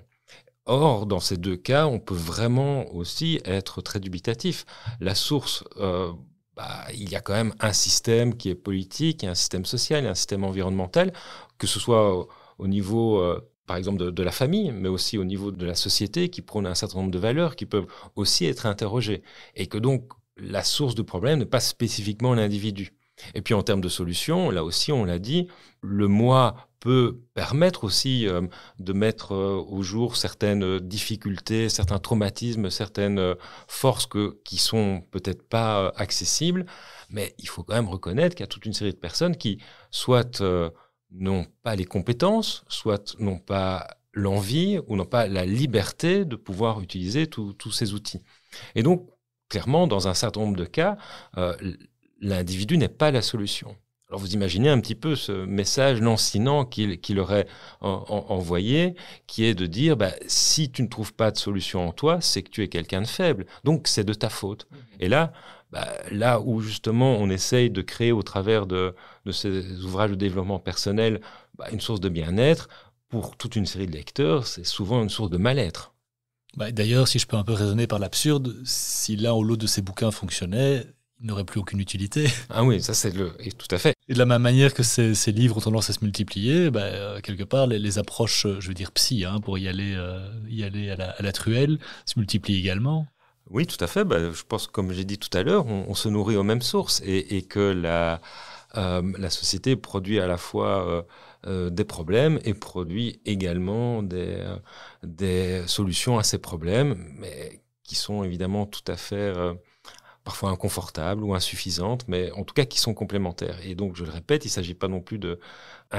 Or, 0.66 1.06
dans 1.06 1.21
ces 1.21 1.37
deux 1.37 1.56
cas, 1.56 1.87
on 1.87 1.99
peut 1.99 2.14
vraiment 2.14 2.90
aussi 2.94 3.40
être 3.44 3.83
très 3.83 4.00
dubitatif. 4.00 4.64
La 4.99 5.14
source, 5.14 5.62
euh, 5.76 6.11
bah, 6.56 6.87
il 6.94 7.11
y 7.11 7.16
a 7.16 7.21
quand 7.21 7.35
même 7.35 7.54
un 7.61 7.75
système 7.75 8.35
qui 8.35 8.49
est 8.49 8.54
politique, 8.54 9.25
un 9.25 9.35
système 9.35 9.66
social, 9.66 10.06
un 10.06 10.14
système 10.14 10.42
environnemental, 10.42 11.12
que 11.59 11.66
ce 11.66 11.78
soit 11.78 12.26
au, 12.59 12.66
niveau, 12.66 13.21
euh, 13.21 13.40
par 13.66 13.76
exemple, 13.76 14.11
de, 14.11 14.23
la 14.23 14.33
famille, 14.33 14.73
mais 14.73 14.88
aussi 14.88 15.18
au 15.18 15.25
niveau 15.25 15.50
de 15.50 15.66
la 15.66 15.75
société, 15.75 16.30
qui 16.30 16.40
prône 16.40 16.66
un 16.66 16.75
certain 16.75 16.99
nombre 16.99 17.11
de 17.11 17.18
valeurs 17.18 17.56
qui 17.56 17.66
peuvent 17.66 17.87
aussi 18.16 18.47
être 18.47 18.64
interrogées. 18.64 19.23
Et 19.56 19.66
que 19.66 19.76
donc, 19.76 20.12
la 20.38 20.64
source 20.64 20.94
de 20.94 21.02
problème 21.02 21.40
n'est 21.40 21.47
pas 21.47 21.61
spécifiquement 21.61 22.35
l'individu. 22.35 22.94
Et 23.35 23.42
puis 23.42 23.54
en 23.54 23.62
termes 23.62 23.80
de 23.80 23.88
solutions, 23.88 24.50
là 24.50 24.64
aussi, 24.64 24.92
on 24.92 25.04
l'a 25.04 25.18
dit, 25.18 25.47
le 25.83 26.09
moi 26.09 26.68
peut 26.84 27.22
permettre 27.32 27.82
aussi 27.84 28.28
euh, 28.28 28.42
de 28.78 28.92
mettre 28.92 29.32
euh, 29.32 29.64
au 29.68 29.82
jour 29.82 30.18
certaines 30.18 30.78
difficultés, 30.80 31.70
certains 31.70 31.98
traumatismes, 31.98 32.68
certaines 32.68 33.18
euh, 33.18 33.34
forces 33.68 34.04
que, 34.04 34.38
qui 34.44 34.58
sont 34.58 35.02
peut-être 35.10 35.48
pas 35.48 35.94
accessibles, 35.96 36.66
mais 37.08 37.34
il 37.38 37.48
faut 37.48 37.62
quand 37.62 37.74
même 37.74 37.88
reconnaître 37.88 38.36
qu'il 38.36 38.42
y 38.42 38.44
a 38.44 38.48
toute 38.48 38.66
une 38.66 38.74
série 38.74 38.92
de 38.92 38.98
personnes 38.98 39.36
qui 39.36 39.62
soit 39.90 40.42
n'ont 41.10 41.46
pas 41.62 41.74
les 41.74 41.86
compétences, 41.86 42.64
soit 42.68 43.18
n'ont 43.18 43.38
pas 43.38 43.86
l'envie 44.12 44.78
ou 44.86 44.96
n'ont 44.96 45.06
pas 45.06 45.26
la 45.26 45.46
liberté 45.46 46.26
de 46.26 46.36
pouvoir 46.36 46.82
utiliser 46.82 47.26
tous 47.26 47.72
ces 47.72 47.94
outils. 47.94 48.20
Et 48.74 48.82
donc, 48.82 49.08
clairement, 49.48 49.86
dans 49.86 50.06
un 50.06 50.14
certain 50.14 50.40
nombre 50.40 50.56
de 50.56 50.64
cas, 50.64 50.98
l'individu 52.20 52.76
n'est 52.76 52.88
pas 52.88 53.10
la 53.10 53.22
solution. 53.22 53.76
Alors 54.08 54.20
vous 54.20 54.34
imaginez 54.34 54.68
un 54.68 54.80
petit 54.80 54.94
peu 54.94 55.16
ce 55.16 55.32
message 55.32 56.00
lancinant 56.00 56.64
qu'il 56.64 57.18
aurait 57.18 57.46
envoyé, 57.80 58.94
qui 59.26 59.44
est 59.44 59.54
de 59.54 59.66
dire, 59.66 59.96
bah, 59.96 60.12
si 60.26 60.70
tu 60.70 60.82
ne 60.82 60.88
trouves 60.88 61.14
pas 61.14 61.30
de 61.30 61.38
solution 61.38 61.88
en 61.88 61.92
toi, 61.92 62.20
c'est 62.20 62.42
que 62.42 62.50
tu 62.50 62.62
es 62.62 62.68
quelqu'un 62.68 63.00
de 63.00 63.06
faible. 63.06 63.46
Donc 63.64 63.88
c'est 63.88 64.04
de 64.04 64.14
ta 64.14 64.28
faute. 64.28 64.68
Mmh. 64.70 64.76
Et 65.00 65.08
là, 65.08 65.32
bah, 65.73 65.88
là 66.12 66.40
où 66.40 66.61
justement 66.61 67.16
on 67.16 67.28
essaye 67.30 67.70
de 67.70 67.82
créer 67.82 68.12
au 68.12 68.23
travers 68.23 68.66
de, 68.66 68.94
ces 69.32 69.82
ouvrages 69.82 70.11
de 70.11 70.14
développement 70.16 70.61
personnel 70.61 71.20
bah, 71.58 71.66
une 71.73 71.80
source 71.80 72.00
de 72.00 72.08
bien-être, 72.08 72.68
pour 73.08 73.37
toute 73.37 73.56
une 73.56 73.66
série 73.66 73.87
de 73.87 73.92
lecteurs, 73.92 74.46
c'est 74.46 74.64
souvent 74.64 75.02
une 75.02 75.08
source 75.08 75.30
de 75.30 75.37
mal-être. 75.37 75.94
D'ailleurs, 76.56 77.08
si 77.08 77.18
je 77.18 77.26
peux 77.26 77.37
un 77.37 77.42
peu 77.42 77.52
raisonner 77.52 77.87
par 77.87 77.99
l'absurde, 77.99 78.54
si 78.64 79.16
l'un 79.16 79.32
ou 79.32 79.42
l'autre 79.42 79.62
de 79.62 79.66
ces 79.66 79.82
bouquins 79.82 80.11
fonctionnait, 80.11 80.87
n'aurait 81.21 81.44
plus 81.44 81.61
aucune 81.61 81.80
utilité. 81.80 82.26
Ah 82.50 82.64
oui, 82.64 82.83
ça 82.83 82.94
c'est 82.94 83.14
le, 83.14 83.33
et 83.40 83.52
tout 83.52 83.68
à 83.71 83.78
fait. 83.78 83.94
Et 84.09 84.14
de 84.14 84.18
la 84.18 84.26
même 84.26 84.42
manière 84.42 84.75
que 84.75 84.83
ces, 84.83 85.14
ces 85.14 85.33
livres 85.33 85.56
ont 85.56 85.61
tendance 85.61 85.90
à 85.90 85.92
se 85.92 86.04
multiplier, 86.04 86.71
ben, 86.71 86.83
euh, 86.83 87.21
quelque 87.21 87.44
part 87.44 87.66
les, 87.66 87.99
approches, 87.99 88.47
euh, 88.47 88.61
je 88.61 88.68
veux 88.68 88.75
dire 88.75 88.92
psy, 88.92 89.25
hein, 89.25 89.40
pour 89.40 89.59
y 89.59 89.68
aller, 89.68 89.94
euh, 89.97 90.28
y 90.49 90.62
aller 90.62 90.90
à 90.90 90.97
la, 90.97 91.11
à 91.11 91.23
la, 91.23 91.33
truelle, 91.33 91.78
se 92.04 92.18
multiplient 92.18 92.59
également. 92.59 93.06
Oui, 93.50 93.67
tout 93.67 93.82
à 93.82 93.86
fait. 93.86 94.04
Ben, 94.04 94.32
je 94.32 94.43
pense, 94.43 94.67
comme 94.67 94.93
j'ai 94.93 95.04
dit 95.04 95.19
tout 95.19 95.36
à 95.36 95.43
l'heure, 95.43 95.67
on, 95.67 95.95
se 95.95 96.08
nourrit 96.08 96.36
aux 96.36 96.43
mêmes 96.43 96.62
sources 96.62 97.00
et, 97.04 97.36
et 97.36 97.43
que 97.43 97.60
la, 97.60 98.21
la 98.75 99.30
société 99.30 99.76
produit 99.76 100.19
à 100.19 100.26
la 100.26 100.38
fois 100.38 101.06
des 101.47 101.84
problèmes 101.84 102.41
et 102.45 102.54
produit 102.54 103.21
également 103.26 104.02
des, 104.02 104.43
des 105.02 105.62
solutions 105.67 106.19
à 106.19 106.23
ces 106.23 106.38
problèmes, 106.38 106.97
mais 107.19 107.60
qui 107.82 107.97
sont 107.97 108.25
évidemment 108.25 108.65
tout 108.65 108.84
à 108.88 108.97
fait 108.97 109.30
parfois 110.25 110.50
inconfortables 110.50 111.23
ou 111.23 111.34
insuffisantes, 111.34 112.06
mais 112.08 112.32
en 112.32 112.45
tout 112.45 112.54
cas 112.54 112.65
qui 112.65 112.80
sont 112.80 112.95
complémentaires. 112.95 113.58
Et 113.63 113.75
donc, 113.75 113.95
je 113.95 114.04
le 114.04 114.10
répète, 114.10 114.45
il 114.45 114.49
ne 114.49 114.52
s'agit 114.52 114.75
pas 114.75 114.89
non 114.89 115.00
plus 115.00 115.19
de 115.19 115.39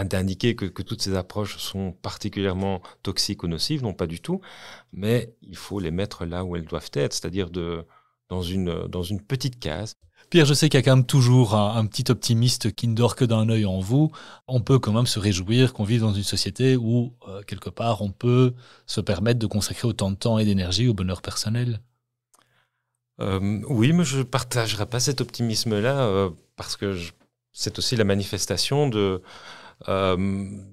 d'indiquer 0.03 0.55
que, 0.57 0.81
toutes 0.81 1.01
ces 1.01 1.15
approches 1.15 1.57
sont 1.57 1.93
particulièrement 1.93 2.81
toxiques 3.01 3.43
ou 3.43 3.47
nocives, 3.47 3.81
non 3.81 3.93
pas 3.93 4.07
du 4.07 4.19
tout, 4.19 4.41
mais 4.91 5.33
il 5.41 5.55
faut 5.55 5.79
les 5.79 5.91
mettre 5.91 6.25
là 6.25 6.43
où 6.43 6.57
elles 6.57 6.65
doivent 6.65 6.89
être, 6.93 7.13
c'est-à-dire 7.13 7.49
dans, 7.49 8.41
une, 8.41 9.21
petite 9.25 9.57
case. 9.57 9.95
Pierre, 10.29 10.45
je 10.45 10.53
sais 10.53 10.67
qu'il 10.67 10.79
y 10.79 10.83
a 10.83 10.83
quand 10.83 10.97
même 10.97 11.05
toujours 11.05 11.55
un, 11.55 11.85
petit 11.85 12.11
optimiste 12.11 12.73
qui 12.75 12.89
ne 12.89 12.95
dort 12.95 13.15
que 13.15 13.23
d'un 13.23 13.47
œil 13.47 13.65
en 13.65 13.79
vous. 13.79 14.11
On 14.49 14.59
peut 14.59 14.79
quand 14.79 14.91
même 14.91 15.05
se 15.05 15.19
réjouir 15.19 15.71
qu'on 15.71 15.85
vit 15.85 15.99
dans 15.99 16.13
une 16.13 16.23
société 16.23 16.75
où, 16.75 17.13
euh, 17.29 17.41
quelque 17.43 17.69
part, 17.69 18.01
on 18.01 18.11
peut 18.11 18.53
se 18.87 18.99
permettre 18.99 19.39
de 19.39 19.47
consacrer 19.47 19.87
autant 19.87 20.11
de 20.11 20.17
temps 20.17 20.39
et 20.39 20.45
d'énergie 20.45 20.89
au 20.89 20.93
bonheur 20.93 21.21
personnel. 21.21 21.79
Euh, 23.21 23.61
oui, 23.69 23.93
mais 23.93 24.03
je 24.03 24.19
ne 24.19 24.23
partagerai 24.23 24.85
pas 24.85 24.99
cet 24.99 25.21
optimisme-là 25.21 26.05
euh, 26.07 26.29
parce 26.55 26.75
que 26.75 26.97
c'est 27.53 27.79
aussi 27.79 27.95
la 27.95 28.03
manifestation 28.03 28.89
euh, 28.93 30.17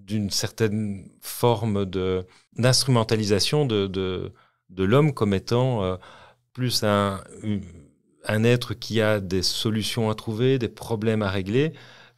d'une 0.04 0.30
certaine 0.30 1.08
forme 1.20 1.84
de 1.86 2.26
d'instrumentalisation 2.56 3.66
de 3.66 4.32
l'homme 4.76 5.14
comme 5.14 5.34
étant 5.34 5.98
plus 6.52 6.82
un, 6.84 7.22
un 8.26 8.44
être 8.44 8.74
qui 8.74 9.00
a 9.00 9.20
des 9.20 9.42
solutions 9.42 10.10
à 10.10 10.14
trouver, 10.14 10.58
des 10.58 10.68
problèmes 10.68 11.22
à 11.22 11.30
régler, 11.30 11.72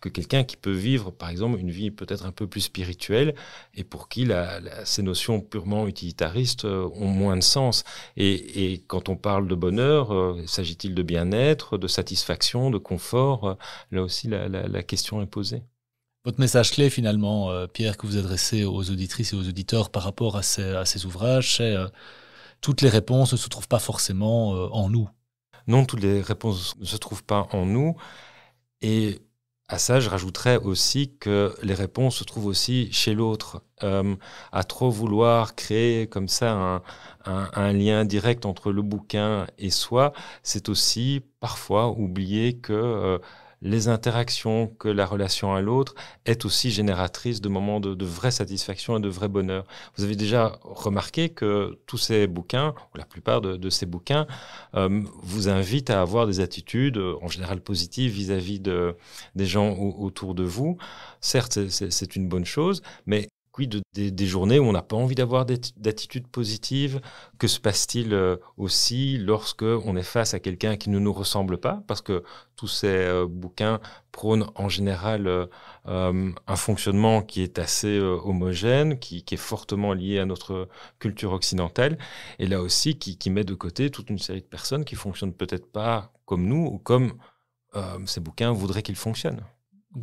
que 0.05 0.11
quelqu'un 0.11 0.45
qui 0.45 0.59
peut 0.59 0.71
vivre, 0.71 1.11
par 1.11 1.31
exemple, 1.31 1.59
une 1.59 1.71
vie 1.71 1.91
peut-être 1.91 2.27
un 2.27 2.31
peu 2.31 2.47
plus 2.47 2.61
spirituelle 2.61 3.35
et 3.75 3.85
pour 3.85 4.11
qui 4.11 4.29
ces 4.85 5.03
notions 5.03 5.41
purement 5.41 5.87
utilitaristes 5.87 6.67
euh, 6.67 6.91
ont 6.95 7.09
moins 7.09 7.37
de 7.39 7.43
sens. 7.43 7.85
Et, 8.19 8.85
quand 8.87 9.09
on 9.09 9.17
parle 9.17 9.49
de 9.49 9.55
bonheur, 9.55 10.13
euh, 10.13 10.45
s'agit-il 10.47 10.95
de 10.95 11.03
bien-être, 11.03 11.79
de 11.79 11.89
satisfaction, 11.89 12.71
de 12.71 12.77
confort 12.77 13.49
euh, 13.49 13.55
Là 13.93 14.03
aussi, 14.03 14.29
la, 14.29 14.83
question 14.83 15.23
est 15.23 15.27
posée. 15.27 15.63
Votre 16.27 16.39
message 16.39 16.73
clé, 16.73 16.91
finalement, 16.91 17.67
Pierre, 17.69 17.97
que 17.97 18.07
vous 18.07 18.19
adressez 18.19 18.65
aux 18.65 18.91
auditrices 18.91 19.33
et 19.33 19.37
aux 19.37 19.49
auditeurs 19.49 19.91
par 19.91 20.03
rapport 20.03 20.37
à 20.37 20.43
ces, 20.43 21.07
ouvrages, 21.07 21.57
c'est 21.57 21.75
toutes 22.61 22.83
les 22.83 22.89
réponses 22.89 23.33
ne 23.33 23.39
se 23.39 23.49
trouvent 23.49 23.69
pas 23.69 23.79
forcément 23.79 24.51
en 24.51 24.91
nous. 24.91 25.09
Non, 25.67 25.85
toutes 25.87 26.03
les 26.03 26.21
réponses 26.21 26.77
ne 26.79 26.85
se 26.85 26.97
trouvent 26.97 27.25
pas 27.25 27.49
en 27.53 27.65
nous. 27.67 27.97
Et 28.81 29.21
à 29.69 29.79
ça, 29.79 29.99
je 29.99 30.11
rajouterais 30.11 30.59
aussi 30.59 31.17
que 31.19 31.55
les 31.63 31.75
réponses 31.75 32.17
se 32.17 32.25
trouvent 32.25 32.47
aussi 32.47 32.93
chez 32.93 33.15
l'autre. 33.15 33.63
Euh, 33.83 34.15
à 34.53 34.63
trop 34.65 34.91
vouloir 34.91 35.55
créer 35.57 36.07
comme 36.07 36.29
ça 36.29 36.83
un, 37.25 37.73
lien 37.73 38.05
direct 38.05 38.47
entre 38.47 38.73
le 38.73 38.83
bouquin 38.83 39.47
et 39.59 39.71
soi, 39.71 40.13
c'est 40.43 40.69
aussi 40.69 41.23
parfois 41.41 41.89
oublier 41.91 42.59
que 42.59 42.73
euh, 42.73 43.19
les 43.65 43.89
interactions, 43.89 44.69
que 44.69 44.89
la 44.89 45.07
relation 45.07 45.55
à 45.55 45.63
l'autre 45.63 45.95
est 46.27 46.45
aussi 46.45 46.71
génératrice 46.71 47.41
de 47.41 47.49
moments 47.49 47.81
de, 47.81 48.05
vraie 48.05 48.31
satisfaction 48.31 48.99
et 48.99 49.01
de 49.01 49.09
vrai 49.09 49.29
bonheur. 49.29 49.65
Vous 49.97 50.05
avez 50.05 50.15
déjà 50.15 50.59
remarqué 50.63 51.31
que 51.31 51.79
tous 51.87 51.97
ces 51.97 52.27
bouquins, 52.27 52.75
ou 52.95 52.99
la 52.99 53.07
plupart 53.07 53.41
de, 53.41 53.71
ces 53.71 53.87
bouquins, 53.87 54.27
euh, 54.75 55.03
vous 55.23 55.49
invitent 55.49 55.91
à 55.91 56.03
avoir 56.03 56.27
des 56.27 56.41
attitudes 56.41 56.99
en 56.99 57.29
général 57.29 57.61
positives 57.61 58.13
vis-à-vis 58.13 58.61
de, 58.61 58.97
des 59.35 59.47
gens 59.47 59.75
autour 59.75 60.35
de 60.35 60.45
vous. 60.45 60.77
Certes, 61.21 61.59
c'est 61.69 62.17
une 62.17 62.29
bonne 62.29 62.45
chose, 62.45 62.83
mais 63.07 63.29
quid 63.55 63.83
des, 63.95 64.27
journées 64.27 64.59
où 64.59 64.65
on 64.65 64.73
n'a 64.73 64.83
pas 64.83 64.97
envie 64.97 65.15
d'avoir 65.15 65.47
d'attitudes 65.47 66.27
positives 66.27 67.01
Que 67.39 67.47
se 67.47 67.61
passe-t-il 67.61 68.13
euh, 68.13 68.37
aussi 68.57 69.17
lorsque 69.17 69.63
on 69.63 69.97
est 69.97 70.03
face 70.03 70.35
à 70.35 70.41
quelqu'un 70.41 70.77
qui 70.77 70.91
ne 70.91 70.99
nous 70.99 71.13
ressemble 71.13 71.59
pas? 71.59 71.85
Parce 71.87 72.03
que 72.03 72.25
tous 72.57 72.67
ces 72.67 72.89
euh, 72.89 73.27
bouquins 73.29 73.79
prônent 74.11 74.51
en 74.57 74.69
général 74.69 75.29
euh, 75.29 75.47
un 75.87 76.57
fonctionnement 76.57 77.23
qui 77.23 77.43
est 77.43 77.61
assez 77.61 78.01
homogène, 78.01 78.99
qui, 78.99 79.25
est 79.31 79.37
fortement 79.37 79.93
lié 79.93 80.19
à 80.19 80.25
notre 80.25 80.69
culture 80.99 81.33
occidentale, 81.33 81.97
et 82.41 82.49
là 82.49 82.61
aussi 82.61 82.99
qui, 82.99 83.19
qui 83.19 83.31
met 83.31 83.45
de 83.45 83.55
côté 83.55 83.91
toute 83.91 84.11
une 84.11 84.19
série 84.19 84.41
de 84.41 84.47
personnes 84.47 84.85
qui 84.85 84.97
fonctionnent 84.97 85.35
peut-être 85.35 85.71
pas 85.71 86.13
comme 86.27 86.47
nous 86.47 86.67
ou 86.67 86.79
comme 86.79 87.15
ces 88.07 88.21
bouquins 88.21 88.53
voudraient 88.53 88.85
qu'ils 88.85 88.95
fonctionnent. 88.95 89.43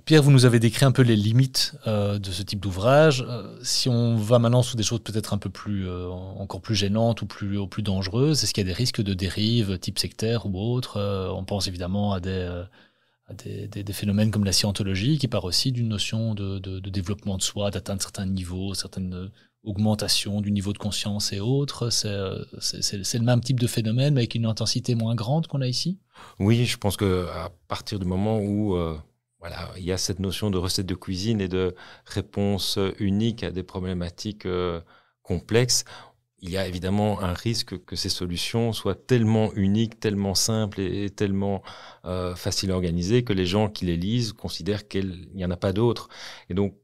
Pierre, 0.06 0.24
vous 0.24 0.32
nous 0.32 0.46
avez 0.46 0.60
décrit 0.60 0.86
un 0.86 0.94
peu 0.94 1.02
les 1.02 1.18
limites 1.18 1.76
euh, 1.86 2.18
de 2.18 2.32
ce 2.32 2.44
type 2.44 2.62
d'ouvrage. 2.62 3.26
Euh, 3.28 3.58
si 3.62 3.90
on 3.90 4.16
va 4.16 4.40
maintenant 4.40 4.64
sous 4.64 4.78
des 4.78 4.84
choses 4.84 5.02
peut-être 5.02 5.34
un 5.34 5.38
peu 5.38 5.50
plus, 5.50 5.88
euh, 5.88 6.08
encore 6.08 6.62
plus 6.62 6.76
gênantes 6.76 7.22
ou 7.22 7.26
plus, 7.26 7.68
plus 7.68 7.84
dangereuses, 7.84 8.42
est-ce 8.42 8.54
qu'il 8.54 8.66
y 8.66 8.68
a 8.68 8.72
des 8.72 8.78
risques 8.78 9.02
de 9.02 9.14
dérive 9.14 9.78
type 9.80 10.00
sectaire 10.00 10.46
ou 10.46 10.58
autre? 10.58 10.98
On 11.36 11.44
pense 11.44 11.68
évidemment 11.68 12.14
à 12.14 12.22
des, 12.22 12.64
des, 13.68 13.94
phénomènes 13.94 14.32
comme 14.32 14.46
la 14.46 14.54
scientologie 14.54 15.18
qui 15.18 15.28
part 15.28 15.44
aussi 15.44 15.74
d'une 15.74 15.90
notion 15.90 16.36
de, 16.36 16.60
de, 16.60 16.90
développement 16.90 17.36
de 17.36 17.44
soi, 17.44 17.70
d'atteindre 17.70 18.02
certains 18.02 18.26
niveaux, 18.26 18.74
certaines 18.74 19.30
augmentations 19.64 20.40
du 20.40 20.52
niveau 20.52 20.72
de 20.72 20.78
conscience 20.78 21.34
et 21.34 21.42
autres. 21.42 21.90
C'est 21.90 22.08
le 22.10 23.26
même 23.26 23.42
type 23.42 23.60
de 23.60 23.68
phénomène 23.68 24.14
mais 24.14 24.22
avec 24.22 24.36
une 24.36 24.46
intensité 24.46 24.96
moins 24.96 25.16
grande 25.16 25.48
qu'on 25.48 25.60
a 25.60 25.68
ici? 25.68 26.00
Oui, 26.40 26.66
je 26.66 26.78
pense 26.78 26.96
que 26.96 27.28
à 27.28 27.52
partir 27.68 28.00
du 28.00 28.06
moment 28.06 28.40
où 28.40 28.78
voilà, 29.42 29.72
il 29.76 29.84
y 29.84 29.92
a 29.92 29.98
cette 29.98 30.20
notion 30.20 30.52
de 30.52 30.60
recette 30.60 30.86
de 30.86 30.94
cuisine 30.94 31.42
et 31.42 31.48
de 31.48 31.76
réponse 32.06 32.78
unique 33.00 33.44
à 33.44 33.50
des 33.50 33.64
problématiques 33.64 34.46
euh, 34.46 34.80
complexes. 35.24 35.84
Il 36.40 36.52
y 36.52 36.58
a 36.58 36.68
évidemment 36.68 37.22
un 37.22 37.34
risque 37.34 37.84
que 37.86 37.96
ces 37.96 38.10
solutions 38.10 38.72
soient 38.72 38.96
tellement 38.96 39.52
uniques, 39.54 40.00
tellement 40.00 40.36
simples 40.36 40.80
et, 40.80 41.10
tellement 41.10 41.64
euh, 42.06 42.36
faciles 42.36 42.72
à 42.72 42.76
organiser 42.76 43.24
que 43.24 43.34
les 43.34 43.48
gens 43.48 43.68
qui 43.68 43.86
les 43.86 43.98
lisent 43.98 44.34
considèrent 44.34 44.88
qu'il 44.88 45.30
n'y 45.34 45.44
en 45.44 45.52
a 45.52 45.58
pas 45.58 45.74
d'autres. 45.74 46.08
Et 46.50 46.54
donc, 46.54 46.76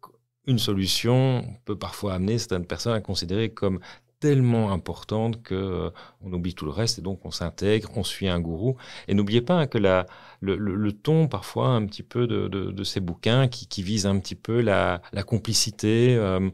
une 0.48 0.60
solution 0.60 1.46
peut 1.66 1.78
parfois 1.78 2.16
amener 2.16 2.40
certaines 2.40 2.66
personnes 2.66 2.94
à 2.94 3.02
considérer 3.02 3.50
comme 3.50 3.80
tellement 4.20 4.72
importante 4.72 5.44
que 5.44 5.56
euh, 5.56 5.90
on 6.22 6.34
oublie 6.34 6.56
tout 6.56 6.66
le 6.66 6.72
reste 6.72 7.00
et 7.00 7.02
donc 7.02 7.26
on 7.26 7.32
s'intègre, 7.32 7.90
on 7.96 8.04
suit 8.04 8.28
un 8.28 8.40
gourou. 8.40 8.78
Et 9.08 9.14
n'oubliez 9.14 9.42
pas 9.42 9.56
hein, 9.56 9.68
que 9.68 9.78
le, 9.78 10.92
ton 10.92 11.28
parfois 11.28 11.70
un 11.70 11.86
petit 11.86 12.04
peu 12.04 12.28
de, 12.28 12.84
ces 12.84 13.00
bouquins 13.00 13.48
qui, 13.48 13.84
visent 13.84 14.08
un 14.08 14.20
petit 14.20 14.36
peu 14.36 14.62
la, 14.62 15.02
la 15.14 15.24
complicité, 15.24 16.16
euh, 16.16 16.50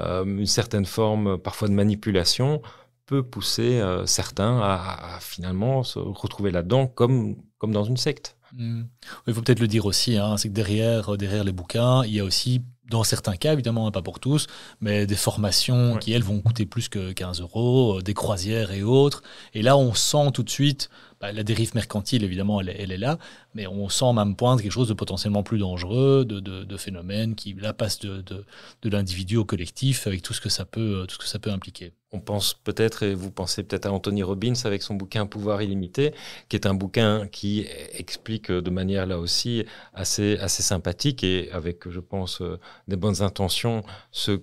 euh, 0.00 0.24
une 0.24 0.46
certaine 0.46 0.86
forme 0.86 1.38
parfois 1.38 1.68
de 1.68 1.74
manipulation 1.74 2.62
peut 3.06 3.22
pousser 3.22 3.82
certains 4.06 4.60
à, 4.62 5.18
finalement 5.20 5.82
se 5.82 5.98
retrouver 5.98 6.50
là-dedans 6.50 6.86
comme, 6.86 7.36
comme 7.58 7.72
dans 7.72 7.84
une 7.84 7.96
secte. 7.96 8.36
Mmh. 8.54 8.82
Il 9.26 9.34
faut 9.34 9.42
peut-être 9.42 9.60
le 9.60 9.66
dire 9.66 9.86
aussi, 9.86 10.16
hein, 10.16 10.36
c'est 10.36 10.48
que 10.48 10.54
derrière, 10.54 11.16
derrière 11.16 11.44
les 11.44 11.52
bouquins, 11.52 12.04
il 12.04 12.14
y 12.14 12.20
a 12.20 12.24
aussi 12.24 12.62
dans 12.92 13.04
certains 13.04 13.36
cas, 13.36 13.54
évidemment, 13.54 13.90
pas 13.90 14.02
pour 14.02 14.20
tous, 14.20 14.46
mais 14.80 15.06
des 15.06 15.16
formations 15.16 15.96
qui, 15.96 16.12
elles, 16.12 16.22
vont 16.22 16.40
coûter 16.40 16.66
plus 16.66 16.88
que 16.88 17.12
15 17.12 17.40
euros, 17.40 17.98
euh, 17.98 18.02
des 18.02 18.14
croisières 18.14 18.70
et 18.70 18.82
autres. 18.82 19.22
Et 19.54 19.62
là, 19.62 19.76
on 19.76 19.94
sent 19.94 20.30
tout 20.34 20.42
de 20.42 20.50
suite 20.50 20.90
bah, 21.22 21.30
la 21.30 21.44
dérive 21.44 21.72
mercantile, 21.76 22.24
évidemment, 22.24 22.60
elle, 22.60 22.90
est 22.90 22.98
là, 22.98 23.16
mais 23.54 23.68
on 23.68 23.88
sent 23.88 24.12
même 24.12 24.34
pointe 24.34 24.60
quelque 24.60 24.72
chose 24.72 24.88
de 24.88 24.94
potentiellement 24.94 25.44
plus 25.44 25.58
dangereux, 25.58 26.24
de, 26.24 26.76
phénomènes 26.76 27.36
qui 27.36 27.54
là 27.54 27.72
passent 27.72 28.00
de, 28.00 28.44
l'individu 28.82 29.36
au 29.36 29.44
collectif 29.44 30.08
avec 30.08 30.22
tout 30.22 30.32
ce 30.32 30.40
que 30.40 30.48
ça 30.48 30.64
peut, 30.64 31.06
impliquer. 31.46 31.92
On 32.10 32.18
pense 32.18 32.54
peut-être, 32.54 33.04
et 33.04 33.14
vous 33.14 33.30
pensez 33.30 33.62
peut-être 33.62 33.86
à 33.86 33.92
Anthony 33.92 34.24
Robbins 34.24 34.54
avec 34.64 34.82
son 34.82 34.94
bouquin 34.94 35.24
Pouvoir 35.26 35.62
illimité, 35.62 36.12
qui 36.48 36.56
est 36.56 36.66
un 36.66 36.74
bouquin 36.74 37.28
qui 37.28 37.68
explique 37.92 38.50
de 38.50 38.70
manière 38.70 39.06
là 39.06 39.20
aussi 39.20 39.64
assez, 39.94 40.36
assez 40.38 40.64
sympathique 40.64 41.22
et 41.22 41.52
avec, 41.52 41.88
je 41.88 42.00
pense, 42.00 42.42
des 42.88 42.96
bonnes 42.96 43.22
intentions 43.22 43.84
ce 44.10 44.40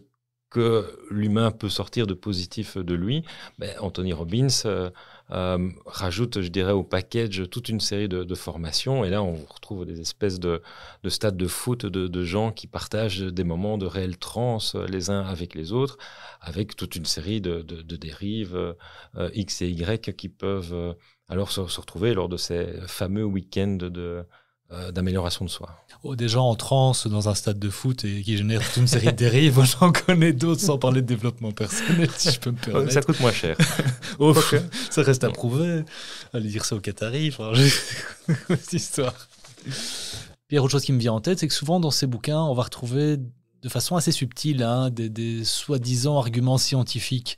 que 0.50 0.98
l'humain 1.12 1.52
peut 1.52 1.70
sortir 1.70 2.08
de 2.08 2.14
positif 2.14 2.78
de 2.78 2.96
lui. 2.96 3.24
Ben, 3.60 3.76
Anthony 3.82 4.14
Robbins 4.14 4.48
euh, 5.32 5.50
euh, 5.50 5.70
rajoute, 5.86 6.42
je 6.42 6.48
dirais, 6.50 6.72
au 6.72 6.84
package 6.84 7.50
toute 7.50 7.70
une 7.70 7.80
série 7.80 8.08
de, 8.10 8.36
formations. 8.36 9.04
Et 9.04 9.10
là, 9.10 9.24
on 9.24 9.36
retrouve 9.36 9.86
des 9.86 10.00
espèces 10.00 10.40
de, 10.40 10.62
stades 11.08 11.38
de 11.38 11.48
foot 11.48 11.86
de, 11.86 12.24
gens 12.24 12.52
qui 12.52 12.68
partagent 12.68 13.22
des 13.22 13.44
moments 13.44 13.78
de 13.78 13.86
réelle 13.86 14.18
transe 14.18 14.76
les 14.76 15.10
uns 15.10 15.22
avec 15.22 15.56
les 15.56 15.72
autres, 15.72 15.98
avec 16.42 16.76
toute 16.76 16.96
une 16.96 17.06
série 17.06 17.42
de, 17.42 17.62
dérives 17.82 18.76
euh, 19.18 19.30
X 19.34 19.62
et 19.62 19.70
Y 19.70 20.16
qui 20.16 20.30
peuvent 20.30 20.74
euh, 20.74 20.94
alors 21.28 21.52
se, 21.52 21.62
retrouver 21.62 22.14
lors 22.14 22.30
de 22.30 22.38
ces 22.38 22.68
fameux 22.88 23.26
week-ends 23.26 23.78
de, 23.82 24.26
d'amélioration 24.92 25.46
de 25.46 25.50
soi. 25.50 25.70
Oh, 26.04 26.16
des 26.16 26.30
gens 26.30 26.48
en 26.48 26.56
transe 26.56 27.08
dans 27.08 27.28
un 27.28 27.34
stade 27.34 27.58
de 27.58 27.70
foot 27.70 28.06
et 28.06 28.22
qui 28.22 28.38
génèrent 28.38 28.62
toute 28.64 28.78
une 28.78 28.88
série 28.88 29.08
de 29.08 29.12
dérives. 29.12 29.60
J'en 29.80 29.92
connais 29.92 30.32
d'autres 30.32 30.62
sans 30.62 30.78
parler 30.78 31.02
de 31.02 31.08
développement 31.08 31.52
personnel, 31.52 32.10
si 32.16 32.32
je 32.32 32.40
peux 32.40 32.52
me 32.52 32.56
permettre. 32.58 32.92
Ça 32.92 33.02
coûte 33.02 33.20
moins 33.20 33.32
cher. 33.32 33.58
ça 34.92 35.02
reste 35.02 35.24
à 35.24 35.30
prouver. 35.30 35.84
Allez 36.34 36.50
dire 36.50 36.66
ça 36.66 36.76
aux 36.76 36.80
Qataris. 36.80 37.36
cette 38.48 38.74
histoire. 38.74 39.14
Pierre, 40.48 40.64
autre 40.64 40.72
chose 40.72 40.86
qui 40.86 40.94
me 40.94 41.00
vient 41.00 41.14
en 41.14 41.22
tête, 41.22 41.40
c'est 41.40 41.48
que 41.48 41.54
souvent 41.54 41.80
dans 41.80 41.92
ces 41.92 42.08
bouquins, 42.08 42.42
on 42.42 42.54
va 42.54 42.64
retrouver 42.64 43.18
de 43.18 43.70
façon 43.70 43.96
assez 43.96 44.12
subtile 44.12 44.64
hein, 44.64 44.90
des, 44.90 45.10
des 45.10 45.44
soi-disant 45.44 46.18
arguments 46.18 46.58
scientifiques. 46.58 47.38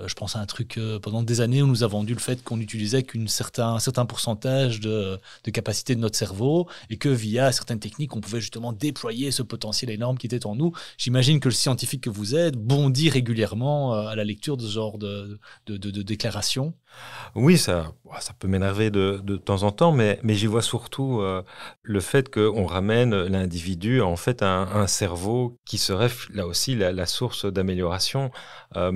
Euh, 0.00 0.08
je 0.08 0.14
pense 0.14 0.36
à 0.36 0.40
un 0.40 0.46
truc, 0.46 0.78
euh, 0.78 0.98
pendant 0.98 1.22
des 1.22 1.40
années, 1.40 1.62
on 1.62 1.66
nous 1.66 1.84
a 1.84 1.86
vendu 1.86 2.14
le 2.14 2.20
fait 2.20 2.42
qu'on 2.42 2.60
utilisait 2.60 3.02
qu'un 3.02 3.26
certain, 3.26 3.78
certain 3.78 4.06
pourcentage 4.06 4.80
de, 4.80 5.18
de, 5.44 5.50
capacité 5.50 5.94
de 5.94 6.00
notre 6.00 6.16
cerveau 6.16 6.68
et 6.90 6.96
que 6.96 7.08
via 7.08 7.52
certaines 7.52 7.80
techniques, 7.80 8.14
on 8.16 8.20
pouvait 8.20 8.40
justement 8.40 8.72
déployer 8.72 9.30
ce 9.30 9.42
potentiel 9.42 9.90
énorme 9.90 10.18
qui 10.18 10.26
était 10.26 10.46
en 10.46 10.54
nous. 10.54 10.72
J'imagine 10.98 11.40
que 11.40 11.48
le 11.48 11.54
scientifique 11.54 12.02
que 12.02 12.10
vous 12.10 12.34
êtes 12.34 12.56
bondit 12.56 13.10
régulièrement 13.10 13.94
euh, 13.94 14.06
à 14.06 14.16
la 14.16 14.24
lecture 14.24 14.56
de 14.56 14.66
ce 14.66 14.72
genre 14.72 14.98
de, 14.98 15.38
de, 15.66 15.76
de, 15.76 16.02
déclarations. 16.02 16.74
Oui, 17.36 17.58
ça, 17.58 17.92
ça 18.18 18.32
peut 18.38 18.48
m'énerver 18.48 18.90
de, 18.90 19.20
de, 19.22 19.36
temps 19.36 19.62
en 19.62 19.70
temps, 19.70 19.92
mais, 19.92 20.18
mais 20.22 20.34
j'y 20.34 20.46
vois 20.46 20.62
surtout 20.62 21.22
le 21.82 22.00
fait 22.00 22.28
qu'on 22.28 22.66
ramène 22.66 23.14
l'individu 23.14 24.00
en 24.00 24.16
fait 24.16 24.42
à 24.42 24.48
un, 24.48 24.86
cerveau 24.88 25.56
qui 25.64 25.78
serait 25.78 26.10
là 26.34 26.46
aussi 26.46 26.74
la, 26.74 26.90
la 26.90 27.06
source 27.06 27.46
d'amélioration. 27.46 28.32
je 28.74 28.90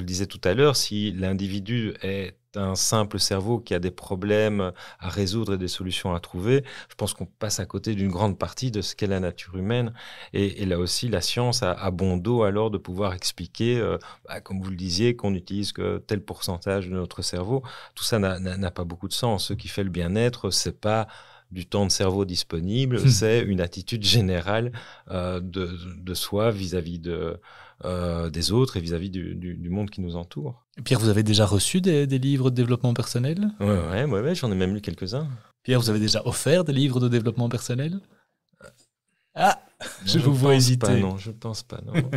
le 0.00 0.02
disais 0.02 0.26
tout 0.26 0.40
à 0.42 0.54
l'heure, 0.54 0.74
si 0.74 1.12
l'individu 1.12 1.94
est 2.02 2.36
un 2.56 2.74
simple 2.74 3.18
cerveau 3.18 3.58
qui 3.58 3.74
a 3.74 3.78
des 3.78 3.90
problèmes 3.90 4.72
à 4.98 5.08
résoudre 5.08 5.54
et 5.54 5.58
des 5.58 5.68
solutions 5.68 6.14
à 6.14 6.20
trouver, 6.20 6.64
je 6.88 6.94
pense 6.94 7.14
qu'on 7.14 7.26
passe 7.26 7.60
à 7.60 7.66
côté 7.66 7.94
d'une 7.94 8.10
grande 8.10 8.38
partie 8.38 8.70
de 8.70 8.80
ce 8.80 8.94
qu'est 8.94 9.06
la 9.06 9.20
nature 9.20 9.56
humaine. 9.56 9.92
Et, 10.32 10.64
là 10.66 10.78
aussi, 10.78 11.08
la 11.08 11.20
science 11.20 11.62
a, 11.62 11.90
bon 11.90 12.16
dos 12.16 12.42
alors 12.42 12.70
de 12.70 12.78
pouvoir 12.78 13.14
expliquer, 13.14 13.78
euh, 13.78 13.98
bah, 14.28 14.40
comme 14.40 14.60
vous 14.60 14.70
le 14.70 14.76
disiez, 14.76 15.16
qu'on 15.16 15.30
n'utilise 15.30 15.72
que 15.72 15.98
tel 15.98 16.20
pourcentage 16.20 16.88
de 16.88 16.94
notre 16.94 17.22
cerveau. 17.22 17.62
Tout 17.94 18.04
ça 18.04 18.18
n'a 18.18 18.70
pas 18.70 18.84
beaucoup 18.84 19.08
de 19.08 19.12
sens. 19.12 19.46
Ce 19.46 19.54
qui 19.54 19.68
fait 19.68 19.84
le 19.84 19.90
bien-être, 19.90 20.50
c'est 20.50 20.80
pas 20.80 21.06
du 21.52 21.66
temps 21.66 21.86
de 21.86 21.92
cerveau 21.92 22.24
disponible, 22.24 22.96
hmm. 22.96 23.08
c'est 23.08 23.40
une 23.40 23.60
attitude 23.60 24.02
générale 24.02 24.72
euh, 25.10 25.40
de, 25.40 25.78
de, 25.96 26.14
soi 26.14 26.50
vis-à-vis 26.50 26.98
de, 26.98 27.38
euh, 27.84 28.30
des 28.30 28.52
autres 28.52 28.76
et 28.76 28.80
vis-à-vis 28.80 29.10
du, 29.10 29.34
du, 29.34 29.68
monde 29.68 29.90
qui 29.90 30.00
nous 30.00 30.16
entoure. 30.16 30.64
Pierre, 30.84 30.98
vous 30.98 31.10
avez 31.10 31.22
déjà 31.22 31.44
reçu 31.44 31.80
des, 31.80 32.06
des 32.06 32.18
livres 32.18 32.50
de 32.50 32.56
développement 32.56 32.94
personnel? 32.94 33.50
Oui, 33.60 33.66
ouais, 33.66 34.04
ouais, 34.04 34.20
ouais, 34.20 34.34
j'en 34.34 34.50
ai 34.50 34.54
même 34.54 34.74
lu 34.74 34.80
quelques-uns. 34.80 35.28
Pierre, 35.62 35.80
vous 35.80 35.90
avez 35.90 36.00
déjà 36.00 36.26
offert 36.26 36.64
des 36.64 36.72
livres 36.72 37.00
de 37.00 37.08
développement 37.08 37.48
personnel? 37.48 38.00
Ah, 39.34 39.60
je 40.06 40.18
vous 40.18 40.34
vois 40.34 40.54
hésiter. 40.54 40.86
Pas, 40.86 40.96
non, 40.96 41.18
je 41.18 41.30
ne 41.30 41.36
pense 41.36 41.62
pas. 41.62 41.80
Non. 41.84 41.92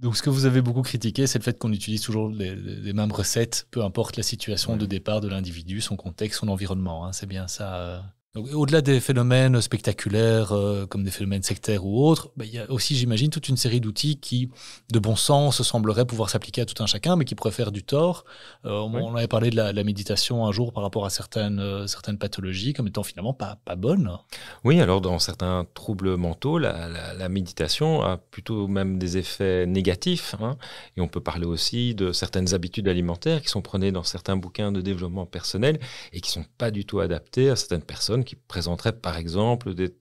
Donc, 0.00 0.16
ce 0.16 0.22
que 0.22 0.30
vous 0.30 0.46
avez 0.46 0.62
beaucoup 0.62 0.82
critiqué, 0.82 1.26
c'est 1.26 1.38
le 1.38 1.44
fait 1.44 1.58
qu'on 1.58 1.72
utilise 1.72 2.00
toujours 2.00 2.30
les, 2.30 2.56
les, 2.56 2.92
mêmes 2.94 3.12
recettes, 3.12 3.68
peu 3.70 3.84
importe 3.84 4.16
la 4.16 4.22
situation 4.22 4.76
de 4.76 4.86
départ 4.86 5.20
de 5.20 5.28
l'individu, 5.28 5.82
son 5.82 5.96
contexte, 5.96 6.40
son 6.40 6.48
environnement. 6.48 7.06
Hein. 7.06 7.12
c'est 7.12 7.26
bien 7.26 7.46
ça. 7.46 8.02
Au-delà 8.36 8.80
des 8.80 9.00
phénomènes 9.00 9.60
spectaculaires 9.60 10.52
euh, 10.52 10.86
comme 10.86 11.02
des 11.02 11.10
phénomènes 11.10 11.42
sectaires 11.42 11.84
ou 11.84 12.06
autres, 12.06 12.30
bah, 12.36 12.44
il 12.44 12.54
y 12.54 12.60
a 12.60 12.70
aussi, 12.70 12.94
j'imagine, 12.94 13.28
toute 13.28 13.48
une 13.48 13.56
série 13.56 13.80
d'outils 13.80 14.20
qui, 14.20 14.52
de 14.92 15.00
bon 15.00 15.16
sens, 15.16 15.62
sembleraient 15.62 16.04
pouvoir 16.04 16.30
s'appliquer 16.30 16.60
à 16.60 16.64
tout 16.64 16.80
un 16.80 16.86
chacun, 16.86 17.16
mais 17.16 17.24
qui 17.24 17.34
pourraient 17.34 17.50
faire 17.50 17.72
du 17.72 17.82
tort. 17.82 18.24
Euh, 18.66 18.78
on, 18.78 19.16
avait 19.16 19.26
parlé 19.26 19.50
de 19.50 19.56
la, 19.56 19.72
méditation 19.82 20.46
un 20.46 20.52
jour 20.52 20.72
par 20.72 20.84
rapport 20.84 21.06
à 21.06 21.10
certaines, 21.10 21.58
euh, 21.58 21.88
certaines 21.88 22.18
pathologies 22.18 22.72
comme 22.72 22.86
étant 22.86 23.02
finalement 23.02 23.34
pas, 23.34 23.58
pas 23.64 23.74
bonnes. 23.74 24.16
Oui, 24.62 24.80
alors 24.80 25.00
dans 25.00 25.18
certains 25.18 25.66
troubles 25.74 26.16
mentaux, 26.16 26.58
la, 26.58 27.28
méditation 27.28 28.00
a 28.02 28.16
plutôt 28.16 28.68
même 28.68 29.00
des 29.00 29.16
effets 29.16 29.66
négatifs. 29.66 30.36
Hein. 30.40 30.56
et 30.96 31.00
on 31.00 31.08
peut 31.08 31.20
parler 31.20 31.46
aussi 31.46 31.96
de 31.96 32.12
certaines 32.12 32.54
habitudes 32.54 32.86
alimentaires 32.86 33.42
qui 33.42 33.48
sont 33.48 33.60
prônées 33.60 33.90
dans 33.90 34.04
certains 34.04 34.36
bouquins 34.36 34.70
de 34.70 34.80
développement 34.80 35.26
personnel 35.26 35.80
et 36.12 36.20
qui 36.20 36.30
sont 36.30 36.44
pas 36.58 36.70
du 36.70 36.84
tout 36.84 37.00
adaptées 37.00 37.50
à 37.50 37.56
certaines 37.56 37.82
personnes 37.82 38.19
qui 38.24 38.36
présenteraient 38.36 38.92
par 38.92 39.16
exemple 39.16 39.74
des, 39.74 39.92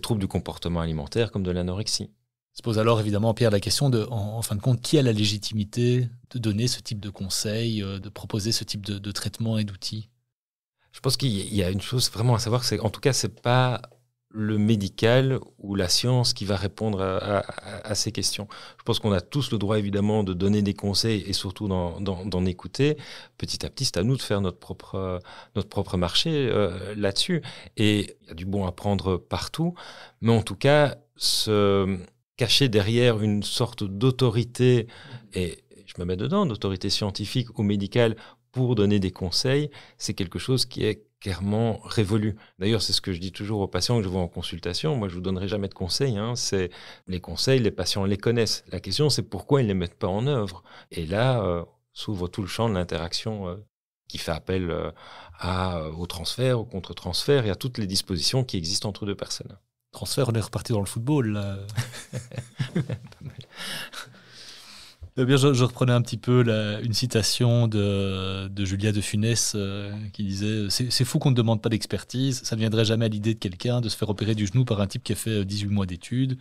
troubles 0.00 0.20
du 0.20 0.28
comportement 0.28 0.80
alimentaire 0.80 1.30
comme 1.32 1.42
de 1.42 1.50
l'anorexie. 1.50 2.10
Se 2.52 2.62
pose 2.62 2.78
alors 2.78 3.00
évidemment, 3.00 3.34
Pierre, 3.34 3.50
la 3.50 3.60
question 3.60 3.90
de, 3.90 4.06
en, 4.10 4.40
fin 4.40 4.56
de 4.56 4.62
compte, 4.62 4.80
qui 4.80 4.98
a 4.98 5.02
la 5.02 5.12
légitimité 5.12 6.08
de 6.30 6.38
donner 6.38 6.68
ce 6.68 6.80
type 6.80 7.00
de 7.00 7.10
conseils, 7.10 7.82
euh, 7.82 7.98
de 7.98 8.08
proposer 8.08 8.50
ce 8.50 8.64
type 8.64 8.86
de, 8.86 9.12
traitement 9.12 9.58
et 9.58 9.64
d'outils? 9.64 10.08
Je 10.92 11.00
pense 11.00 11.18
qu'il 11.18 11.54
y 11.54 11.62
a 11.62 11.70
une 11.70 11.82
chose 11.82 12.10
vraiment 12.10 12.34
à 12.34 12.38
savoir, 12.38 12.64
c'est 12.64 12.80
en 12.80 12.88
tout 12.88 13.00
cas, 13.00 13.12
c'est 13.12 13.42
pas 13.42 13.82
le 14.36 14.58
médical 14.58 15.40
ou 15.58 15.74
la 15.74 15.88
science 15.88 16.34
qui 16.34 16.44
va 16.44 16.56
répondre 16.56 17.00
à, 17.00 17.94
ces 17.94 18.12
questions. 18.12 18.46
Je 18.78 18.82
pense 18.84 18.98
qu'on 18.98 19.12
a 19.12 19.22
tous 19.22 19.50
le 19.50 19.56
droit 19.56 19.78
évidemment 19.78 20.24
de 20.24 20.34
donner 20.34 20.60
des 20.60 20.74
conseils 20.74 21.24
et 21.26 21.32
surtout 21.32 21.68
d'en 21.68 22.44
écouter. 22.44 22.98
Petit 23.38 23.64
à 23.64 23.70
petit, 23.70 23.86
c'est 23.86 23.96
à 23.96 24.02
nous 24.02 24.16
de 24.16 24.22
faire 24.22 24.42
notre 24.42 24.58
propre, 24.58 25.20
notre 25.54 25.68
propre 25.70 25.96
marché 25.96 26.30
euh, 26.32 26.94
là-dessus. 26.94 27.40
Et 27.78 28.16
il 28.22 28.28
y 28.28 28.30
a 28.30 28.34
du 28.34 28.44
bon 28.44 28.66
à 28.66 28.72
prendre 28.72 29.16
partout, 29.16 29.74
mais 30.20 30.32
en 30.32 30.42
tout 30.42 30.56
cas, 30.56 30.96
se 31.16 31.98
cacher 32.36 32.68
derrière 32.68 33.22
une 33.22 33.42
sorte 33.42 33.84
d'autorité, 33.84 34.86
et 35.32 35.64
je 35.86 35.94
me 35.98 36.04
mets 36.04 36.18
dedans, 36.18 36.44
d'autorité 36.44 36.90
scientifique 36.90 37.58
ou 37.58 37.62
médicale 37.62 38.16
pour 38.52 38.74
donner 38.74 39.00
des 39.00 39.12
conseils, 39.12 39.70
c'est 39.96 40.12
quelque 40.12 40.38
chose 40.38 40.66
qui 40.66 40.84
est 40.84 41.05
clairement 41.20 41.78
révolu. 41.84 42.36
D'ailleurs, 42.58 42.82
c'est 42.82 42.92
ce 42.92 43.00
que 43.00 43.12
je 43.12 43.18
dis 43.18 43.32
toujours 43.32 43.60
aux 43.60 43.68
patients 43.68 43.98
que 43.98 44.04
je 44.04 44.08
vois 44.08 44.20
en 44.20 44.28
consultation. 44.28 44.96
Moi, 44.96 45.08
je 45.08 45.14
vous 45.14 45.20
donnerai 45.20 45.48
jamais 45.48 45.68
de 45.68 45.74
conseils. 45.74 46.16
Hein. 46.18 46.36
C'est 46.36 46.70
les 47.06 47.20
conseils, 47.20 47.60
les 47.60 47.70
patients 47.70 48.04
les 48.04 48.16
connaissent. 48.16 48.64
La 48.70 48.80
question, 48.80 49.08
c'est 49.10 49.22
pourquoi 49.22 49.60
ils 49.60 49.64
ne 49.64 49.68
les 49.68 49.74
mettent 49.74 49.98
pas 49.98 50.08
en 50.08 50.26
œuvre? 50.26 50.62
Et 50.90 51.06
là, 51.06 51.42
euh, 51.42 51.64
s'ouvre 51.92 52.28
tout 52.28 52.42
le 52.42 52.48
champ 52.48 52.68
de 52.68 52.74
l'interaction 52.74 53.48
euh, 53.48 53.56
qui 54.08 54.18
fait 54.18 54.32
appel 54.32 54.70
euh, 54.70 54.90
à, 55.38 55.88
au 55.90 56.06
transfert, 56.06 56.60
au 56.60 56.64
contre-transfert 56.64 57.46
et 57.46 57.50
à 57.50 57.56
toutes 57.56 57.78
les 57.78 57.86
dispositions 57.86 58.44
qui 58.44 58.56
existent 58.56 58.88
entre 58.88 59.06
deux 59.06 59.16
personnes. 59.16 59.58
Transfert, 59.92 60.28
on 60.28 60.32
est 60.32 60.40
reparti 60.40 60.72
dans 60.72 60.80
le 60.80 60.86
football. 60.86 61.40
Eh 65.18 65.24
bien, 65.24 65.38
je, 65.38 65.64
reprenais 65.64 65.92
un 65.92 66.02
petit 66.02 66.18
peu 66.18 66.44
une 66.82 66.92
citation 66.92 67.68
de, 67.68 68.50
Julia 68.58 68.92
de 68.92 69.00
Funès 69.00 69.54
euh, 69.54 69.90
qui 70.12 70.24
disait 70.24 70.66
C'est 70.68 71.04
fou 71.06 71.18
qu'on 71.18 71.30
ne 71.30 71.34
demande 71.34 71.62
pas 71.62 71.70
d'expertise, 71.70 72.42
ça 72.42 72.54
ne 72.54 72.60
viendrait 72.60 72.84
jamais 72.84 73.06
à 73.06 73.08
l'idée 73.08 73.32
de 73.32 73.38
quelqu'un 73.38 73.80
de 73.80 73.88
se 73.88 73.96
faire 73.96 74.10
opérer 74.10 74.34
du 74.34 74.46
genou 74.46 74.66
par 74.66 74.82
un 74.82 74.86
type 74.86 75.02
qui 75.02 75.12
a 75.12 75.16
fait 75.16 75.46
18 75.46 75.68
mois 75.68 75.86
d'études. 75.86 76.36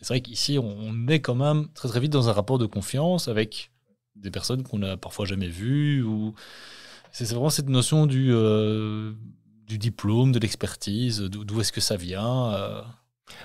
C'est 0.00 0.08
vrai 0.14 0.20
qu'ici, 0.20 0.58
on, 0.58 1.06
est 1.06 1.20
quand 1.20 1.36
même 1.36 1.68
très 1.74 1.88
très 1.88 2.00
vite 2.00 2.12
dans 2.12 2.28
un 2.28 2.32
rapport 2.32 2.58
de 2.58 2.66
confiance 2.66 3.28
avec 3.28 3.70
des 4.16 4.32
personnes 4.32 4.64
qu'on 4.64 4.80
n'a 4.80 4.96
parfois 4.96 5.24
jamais 5.24 5.48
vues. 5.48 6.04
C'est 7.12 7.28
vraiment 7.28 7.50
cette 7.50 7.68
notion 7.68 8.06
du, 8.06 8.30
euh, 8.32 9.12
du 9.68 9.78
diplôme, 9.78 10.32
de 10.32 10.40
l'expertise, 10.40 11.20
d'où 11.20 11.60
est-ce 11.60 11.72
que 11.72 11.80
ça 11.80 11.96
vient. 11.96 12.52
Euh. 12.52 12.82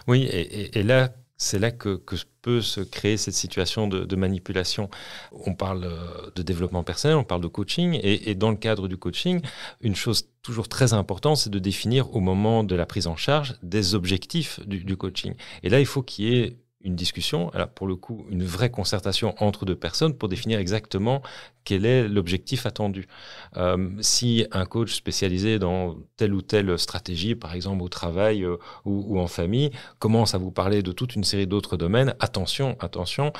Oui, 0.08 0.24
et 0.24 0.82
là, 0.82 1.14
c'est 1.44 1.60
là 1.60 1.72
que, 1.72 2.02
peut 2.42 2.62
se 2.62 2.82
créer 2.82 3.16
cette 3.16 3.36
situation 3.36 3.88
de, 3.88 4.16
manipulation. 4.16 4.90
On 5.32 5.54
parle 5.54 5.86
euh, 5.86 6.30
de 6.36 6.42
développement 6.42 6.84
personnel, 6.84 7.16
on 7.16 7.24
parle 7.24 7.42
de 7.42 7.48
coaching, 7.48 8.00
et, 8.04 8.36
dans 8.36 8.50
le 8.50 8.58
cadre 8.58 8.88
du 8.88 8.98
coaching, 8.98 9.42
une 9.80 9.96
chose 9.96 10.28
toujours 10.42 10.68
très 10.68 10.94
importante, 10.94 11.38
c'est 11.38 11.50
de 11.50 11.60
définir 11.60 12.14
au 12.16 12.20
moment 12.20 12.64
de 12.64 12.76
la 12.76 12.86
prise 12.86 13.08
en 13.08 13.16
charge 13.16 13.56
des 13.64 13.96
objectifs 13.96 14.60
du, 14.68 14.84
du 14.84 14.98
coaching. 14.98 15.36
Et 15.64 15.70
là, 15.70 15.80
il 15.80 15.86
faut 15.86 16.04
qu'il 16.04 16.26
y 16.26 16.38
ait 16.38 16.58
une 16.84 16.96
discussion, 16.96 17.50
alors 17.50 17.70
pour 17.70 17.88
le 17.88 17.96
coup, 17.96 18.26
une 18.30 18.44
vraie 18.44 18.70
concertation 18.70 19.36
entre 19.40 19.66
deux 19.66 19.76
personnes 19.76 20.14
pour 20.14 20.30
définir 20.30 20.60
exactement 20.60 21.22
quel 21.64 21.86
est 21.86 22.08
l'objectif 22.08 22.66
attendu. 22.66 23.08
Euh, 23.56 23.90
si 24.02 24.46
un 24.52 24.66
coach 24.66 24.94
spécialisé 24.94 25.60
dans 25.60 25.96
telle 26.18 26.34
ou 26.34 26.42
telle 26.42 26.78
stratégie, 26.78 27.36
par 27.36 27.54
exemple 27.54 27.82
au 27.84 27.90
travail 27.90 28.44
euh, 28.44 28.58
ou, 28.86 29.20
en 29.20 29.28
famille, 29.28 29.72
commence 30.00 30.36
à 30.36 30.38
vous 30.38 30.52
parler 30.52 30.82
de 30.84 30.92
toute 30.92 31.16
une 31.16 31.24
série 31.24 31.48
d'autres 31.48 31.78
domaines, 31.78 32.16
attention, 32.20 32.76
attention, 32.80 33.32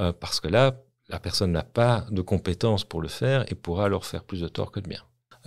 euh, 0.00 0.12
parce 0.12 0.40
que 0.40 0.48
là, 0.48 0.76
la 1.08 1.18
personne 1.18 1.52
n'a 1.52 1.64
pas 1.64 2.06
de 2.10 2.22
compétences 2.22 2.84
pour 2.84 3.02
le 3.02 3.08
faire 3.08 3.44
et 3.50 3.54
pourra 3.54 3.86
alors 3.86 4.06
faire 4.06 4.24
plus 4.24 4.40
de 4.40 4.48
tort 4.48 4.70
que 4.70 4.80
de 4.80 4.88
bien. 4.88 5.02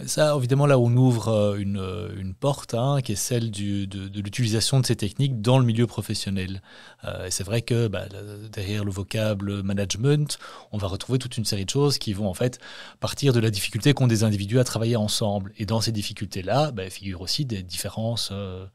Ça, 0.08 0.36
évidemment, 0.38 0.66
là, 0.66 0.78
on 0.78 0.94
ouvre 0.98 1.30
euh, 1.30 1.56
une, 1.56 1.82
une 2.18 2.34
porte 2.34 2.74
hein, 2.74 3.00
qui 3.02 3.14
est 3.14 3.16
celle 3.16 3.50
de, 3.50 4.20
l'utilisation 4.20 4.82
de 4.82 4.86
ces 4.86 4.98
techniques 4.98 5.42
dans 5.42 5.58
le 5.58 5.64
milieu 5.64 5.88
professionnel. 5.88 6.62
Euh, 7.06 7.28
c'est 7.30 7.46
vrai 7.46 7.62
que 7.62 7.88
bah, 7.88 8.06
derrière 8.52 8.84
le 8.84 8.92
vocable 8.92 9.64
management, 9.64 10.38
on 10.74 10.78
va 10.78 10.88
retrouver 10.88 11.18
toute 11.18 11.38
une 11.38 11.46
série 11.46 11.64
de 11.64 11.70
choses 11.70 11.98
qui 11.98 12.12
vont 12.12 12.28
en 12.28 12.34
fait 12.34 12.60
partir 13.00 13.32
de 13.32 13.40
la 13.40 13.50
difficulté 13.50 13.94
qu'ont 13.94 14.08
des 14.08 14.26
individus 14.26 14.60
à 14.60 14.66
travailler 14.66 14.98
ensemble. 14.98 15.54
Et 15.58 15.66
dans 15.66 15.80
ces 15.80 15.94
difficultés-là, 15.94 16.72
bah, 16.72 16.90
figurent 16.90 17.22
aussi 17.22 17.46
des 17.46 17.64
différences 17.64 18.32
euh, 18.34 18.66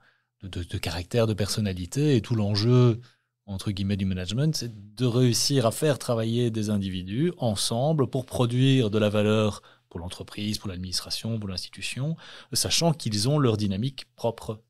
de, 0.43 0.79
caractère, 0.79 1.27
de 1.27 1.35
personnalité. 1.35 2.17
Et 2.17 2.23
tout 2.23 2.35
l'enjeu 2.35 2.99
entre 3.45 3.73
guillemets 3.73 3.97
du 3.97 4.07
management, 4.07 4.55
c'est 4.55 4.95
de 4.95 5.07
réussir 5.07 5.67
à 5.67 5.71
faire 5.71 5.99
travailler 5.99 6.51
des 6.51 6.71
individus 6.71 7.33
ensemble 7.37 8.07
pour 8.07 8.25
produire 8.25 8.91
de 8.91 8.99
la 8.99 9.09
valeur 9.09 9.61
pour 9.91 10.01
l'entreprise, 10.01 10.59
pour 10.59 10.71
l'administration, 10.71 11.39
pour 11.39 11.49
l'institution, 11.49 12.17
sachant 12.53 12.93
qu'ils 12.93 13.29
ont 13.29 13.39
leur 13.39 13.57
dynamique 13.57 14.07
propre. 14.17 14.61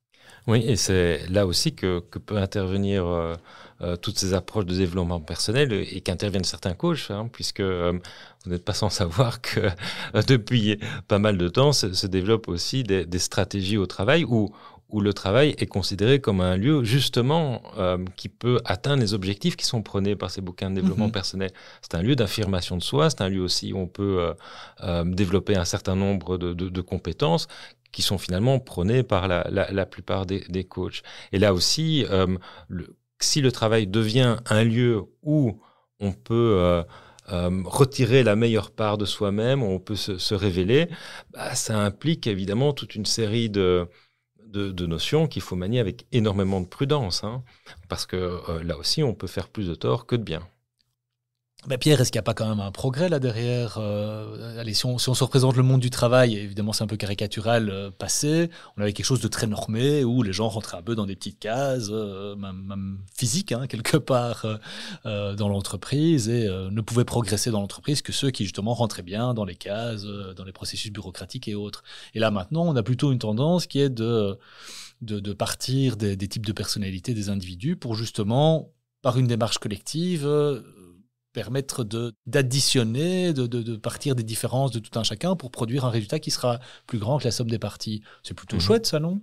Oui, 0.46 0.64
et 0.66 0.76
c'est 0.76 1.26
là 1.28 1.46
aussi 1.46 1.74
que, 1.74 2.00
que 2.00 2.18
peut 2.18 2.38
intervenir 2.38 3.06
euh, 3.06 3.34
euh, 3.82 3.96
toutes 3.96 4.18
ces 4.18 4.32
approches 4.34 4.64
de 4.64 4.74
développement 4.74 5.20
personnel 5.20 5.72
et 5.72 6.00
qu'interviennent 6.00 6.44
certains 6.44 6.74
coachs, 6.74 7.10
hein, 7.10 7.28
puisque 7.32 7.60
euh, 7.60 7.92
vous 8.44 8.50
n'êtes 8.50 8.64
pas 8.64 8.72
sans 8.72 8.90
savoir 8.90 9.40
que 9.42 9.68
depuis 10.26 10.78
pas 11.08 11.18
mal 11.18 11.36
de 11.36 11.48
temps 11.48 11.72
se, 11.72 12.06
développent 12.06 12.48
aussi 12.48 12.82
des, 12.82 13.04
des, 13.04 13.18
stratégies 13.18 13.76
au 13.76 13.86
travail 13.86 14.24
où, 14.24 14.50
où 14.92 15.00
le 15.00 15.12
travail 15.12 15.54
est 15.58 15.66
considéré 15.66 16.20
comme 16.20 16.40
un 16.40 16.56
lieu 16.56 16.84
justement 16.84 17.62
euh, 17.78 17.98
qui 18.16 18.28
peut 18.28 18.60
atteindre 18.64 19.00
les 19.00 19.14
objectifs 19.14 19.56
qui 19.56 19.66
sont 19.66 19.82
prônés 19.82 20.16
par 20.16 20.30
ces 20.30 20.40
bouquins 20.40 20.70
de 20.70 20.76
développement 20.76 21.06
mhm. 21.06 21.12
personnel. 21.12 21.50
C'est 21.82 21.94
un 21.94 22.02
lieu 22.02 22.16
d'affirmation 22.16 22.76
de 22.76 22.82
soi, 22.82 23.10
c'est 23.10 23.20
un 23.22 23.28
lieu 23.28 23.40
aussi 23.40 23.72
où 23.72 23.78
on 23.78 23.86
peut 23.86 24.18
euh, 24.20 24.34
euh, 24.82 25.04
développer 25.04 25.56
un 25.56 25.64
certain 25.64 25.94
nombre 25.94 26.38
de, 26.38 26.52
de, 26.52 26.68
de, 26.68 26.80
compétences 26.80 27.46
qui 27.92 28.02
sont 28.02 28.18
finalement 28.18 28.58
prônées 28.58 29.02
par 29.02 29.28
la, 29.28 29.46
la, 29.50 29.70
la 29.70 29.86
plupart 29.86 30.26
des, 30.26 30.44
des, 30.48 30.64
coachs. 30.64 31.02
Et 31.32 31.38
là 31.38 31.52
aussi, 31.52 32.04
le, 32.68 32.96
si 33.20 33.40
le 33.40 33.50
travail 33.50 33.88
devient 33.88 34.36
un 34.46 34.62
lieu 34.62 35.02
où 35.22 35.60
on 35.98 36.12
peut 36.12 36.84
retirer 37.28 38.22
la 38.22 38.36
meilleure 38.36 38.70
part 38.70 38.96
de 38.96 39.04
soi-même, 39.04 39.64
on 39.64 39.80
peut 39.80 39.96
se, 39.96 40.18
se 40.18 40.34
révéler, 40.36 40.88
bah, 41.32 41.54
ça 41.56 41.78
implique 41.78 42.28
évidemment 42.28 42.72
toute 42.72 42.94
une 42.94 43.06
série 43.06 43.50
de 43.50 43.88
de, 44.50 44.86
notions 44.86 45.26
qu'il 45.26 45.42
faut 45.42 45.56
manier 45.56 45.80
avec 45.80 46.06
énormément 46.12 46.60
de 46.60 46.66
prudence, 46.66 47.24
hein, 47.24 47.42
parce 47.88 48.06
que 48.06 48.16
euh, 48.16 48.62
là 48.62 48.76
aussi, 48.76 49.02
on 49.02 49.14
peut 49.14 49.26
faire 49.26 49.48
plus 49.48 49.68
de 49.68 49.74
tort 49.74 50.06
que 50.06 50.16
de 50.16 50.22
bien. 50.22 50.46
Ben 51.66 51.76
Pierre, 51.76 52.00
est-ce 52.00 52.10
qu'il 52.10 52.18
n'y 52.18 52.20
a 52.20 52.22
pas 52.22 52.32
quand 52.32 52.48
même 52.48 52.60
un 52.60 52.70
progrès 52.70 53.10
là 53.10 53.18
derrière 53.18 53.76
euh, 53.76 54.58
Allez, 54.58 54.72
si 54.72 54.86
on, 54.86 54.96
se 54.96 55.10
représente 55.10 55.56
le 55.56 55.62
monde 55.62 55.80
du 55.80 55.90
travail, 55.90 56.34
évidemment 56.34 56.72
c'est 56.72 56.84
un 56.84 56.86
peu 56.86 56.96
caricatural 56.96 57.68
euh, 57.68 57.90
passé, 57.90 58.48
on 58.78 58.82
avait 58.82 58.94
quelque 58.94 59.04
chose 59.04 59.20
de 59.20 59.28
très 59.28 59.46
normé 59.46 60.02
où 60.02 60.22
les 60.22 60.32
gens 60.32 60.48
rentraient 60.48 60.78
un 60.78 60.82
peu 60.82 60.94
dans 60.94 61.04
des 61.04 61.16
petites 61.16 61.38
cases, 61.38 61.88
euh, 61.90 62.34
même, 62.34 63.00
physiques 63.14 63.52
hein, 63.52 63.66
quelque 63.66 63.96
part 63.98 64.46
dans 65.04 65.48
l'entreprise 65.48 66.30
et 66.30 66.48
ne 66.48 66.80
pouvaient 66.80 67.04
progresser 67.04 67.50
dans 67.50 67.60
l'entreprise 67.60 68.00
que 68.00 68.12
ceux 68.12 68.30
qui 68.30 68.44
justement 68.44 68.72
rentraient 68.72 69.02
bien 69.02 69.34
dans 69.34 69.44
les 69.44 69.54
cases, 69.54 70.04
dans 70.04 70.44
les 70.44 70.52
processus 70.52 70.90
bureaucratiques 70.90 71.46
et 71.46 71.54
autres. 71.54 71.84
Et 72.14 72.20
là 72.20 72.30
maintenant, 72.30 72.64
on 72.64 72.76
a 72.76 72.82
plutôt 72.82 73.12
une 73.12 73.18
tendance 73.18 73.66
qui 73.66 73.80
est 73.80 73.90
de, 73.90 74.38
de, 75.02 75.20
de 75.20 75.32
partir 75.34 75.96
des, 75.96 76.16
des 76.16 76.28
types 76.28 76.46
de 76.46 76.52
personnalités 76.52 77.12
des 77.12 77.28
individus 77.28 77.76
pour 77.76 77.94
justement, 77.94 78.72
par 79.02 79.18
une 79.18 79.26
démarche 79.26 79.58
collective, 79.58 80.26
permettre 81.32 81.84
d'additionner, 82.26 83.32
de, 83.32 83.46
de, 83.46 83.62
de, 83.62 83.76
partir 83.76 84.14
des 84.14 84.22
différences 84.22 84.70
de 84.70 84.78
tout 84.78 84.98
un 84.98 85.02
chacun 85.02 85.36
pour 85.36 85.50
produire 85.50 85.84
un 85.84 85.90
résultat 85.90 86.18
qui 86.18 86.30
sera 86.30 86.60
plus 86.86 86.98
grand 86.98 87.18
que 87.18 87.24
la 87.24 87.30
somme 87.30 87.50
des 87.50 87.58
parties. 87.58 88.02
C'est 88.22 88.34
plutôt 88.34 88.56
mhm. 88.56 88.62
chouette, 88.62 88.86
ça, 88.86 88.98
non? 88.98 89.20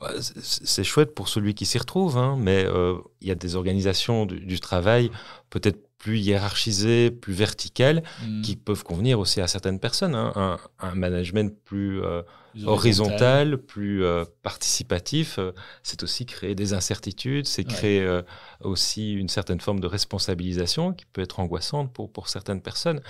Bah, 0.00 0.12
c'est 0.20 0.84
chouette 0.84 1.14
pour 1.14 1.28
celui 1.28 1.54
qui 1.54 1.66
s'y 1.66 1.78
retrouve, 1.78 2.18
hein, 2.18 2.36
mais 2.38 2.64
euh, 2.64 2.98
il 3.20 3.28
y 3.28 3.30
a 3.32 3.34
des 3.34 3.56
organisations 3.56 4.26
du, 4.26 4.40
du 4.40 4.60
travail 4.60 5.10
peut-être 5.50 5.88
plus 5.98 6.20
hiérarchisées, 6.20 7.10
plus 7.10 7.32
verticales, 7.32 8.02
mhm. 8.22 8.42
qui 8.42 8.56
peuvent 8.56 8.84
convenir 8.84 9.18
aussi 9.18 9.40
à 9.40 9.48
certaines 9.48 9.80
personnes. 9.80 10.14
Hein. 10.14 10.32
Un, 10.36 10.58
un, 10.78 10.94
management 10.94 11.52
plus 11.64 12.02
euh, 12.02 12.22
horizontal, 12.64 13.58
plus 13.58 14.04
euh, 14.04 14.24
participatif, 14.42 15.38
euh, 15.38 15.52
c'est 15.82 16.02
aussi 16.02 16.26
créer 16.26 16.54
des 16.54 16.72
incertitudes, 16.72 17.46
c'est 17.46 17.64
créer 17.64 18.00
euh, 18.00 18.22
aussi 18.60 19.12
une 19.12 19.28
certaine 19.28 19.60
forme 19.60 19.80
de 19.80 19.86
responsabilisation 19.86 20.92
qui 20.92 21.06
peut 21.06 21.20
être 21.20 21.40
angoissante 21.40 21.92
pour, 21.92 22.10
pour 22.12 22.28
certaines 22.28 22.62
personnes. 22.62 23.00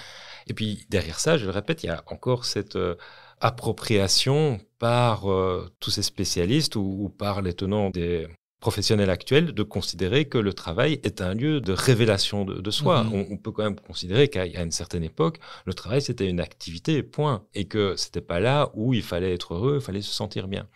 Et 0.47 0.55
puis 0.55 0.87
derrière 0.91 1.21
ça, 1.21 1.37
je 1.37 1.45
le 1.45 1.51
répète, 1.51 1.83
il 1.85 1.87
y 1.87 1.91
a 1.91 2.03
encore 2.07 2.45
cette 2.45 2.79
appropriation 3.41 4.59
par 4.79 5.25
tous 5.81 5.91
ces 5.91 6.03
spécialistes 6.03 6.77
ou, 6.77 7.05
ou 7.05 7.09
par 7.09 7.43
les 7.43 7.55
tenants 7.55 7.91
des 7.91 8.29
professionnel 8.61 9.09
actuel 9.09 9.53
de 9.53 9.63
considérer 9.63 10.25
que 10.25 10.39
le 10.39 10.53
travail 10.53 11.01
est 11.05 11.21
un 11.21 11.35
lieu 11.35 11.61
de 11.61 11.73
révélation 11.73 12.45
de, 12.45 12.71
soi. 12.71 13.05
Mhm. 13.05 13.27
On, 13.31 13.37
peut 13.37 13.53
quand 13.53 13.63
même 13.63 13.79
considérer 13.79 14.29
qu'à 14.29 14.47
une 14.47 14.73
certaine 14.73 15.05
époque, 15.05 15.39
le 15.65 15.75
travail 15.75 16.03
c'était 16.03 16.29
une 16.29 16.41
activité, 16.41 17.03
point, 17.03 17.45
et 17.55 17.67
que 17.67 17.95
c'était 17.97 18.21
pas 18.21 18.41
là 18.41 18.71
où 18.75 18.95
il 18.95 19.03
fallait 19.03 19.33
être 19.33 19.55
heureux, 19.55 19.77
il 19.77 19.81
fallait 19.81 20.03
se 20.03 20.13
sentir 20.13 20.49
bien. 20.49 20.67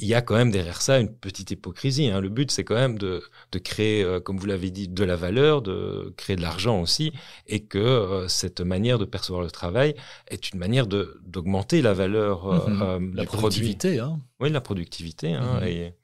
Il 0.00 0.06
y 0.06 0.14
a 0.14 0.20
quand 0.20 0.36
même 0.36 0.50
derrière 0.50 0.80
ça 0.80 1.00
une 1.00 1.08
petite 1.08 1.50
hypocrisie. 1.50 2.08
Hein. 2.08 2.20
Le 2.20 2.28
but 2.28 2.50
c'est 2.50 2.62
quand 2.62 2.74
même 2.74 2.98
de, 2.98 3.22
de 3.52 3.58
créer, 3.58 4.04
euh, 4.04 4.20
comme 4.20 4.38
vous 4.38 4.46
l'avez 4.46 4.70
dit, 4.70 4.86
de 4.86 5.04
la 5.04 5.16
valeur, 5.16 5.62
de 5.62 6.12
créer 6.16 6.36
de 6.36 6.42
l'argent 6.42 6.80
aussi, 6.80 7.12
et 7.46 7.64
que 7.64 7.78
euh, 7.78 8.28
cette 8.28 8.60
manière 8.60 8.98
de 8.98 9.06
percevoir 9.06 9.42
le 9.42 9.50
travail 9.50 9.94
est 10.28 10.52
une 10.52 10.58
manière 10.58 10.86
d'augmenter 10.86 11.80
la 11.80 11.94
valeur 11.94 12.46
euh, 12.46 12.98
mhm. 12.98 13.14
la 13.14 13.24
productivité. 13.24 13.98
Hein. 13.98 14.20
Oui, 14.40 14.50
la 14.50 14.60
productivité. 14.60 15.32
Hein, 15.32 15.60
mhm. 15.60 15.66
et, 15.66 15.94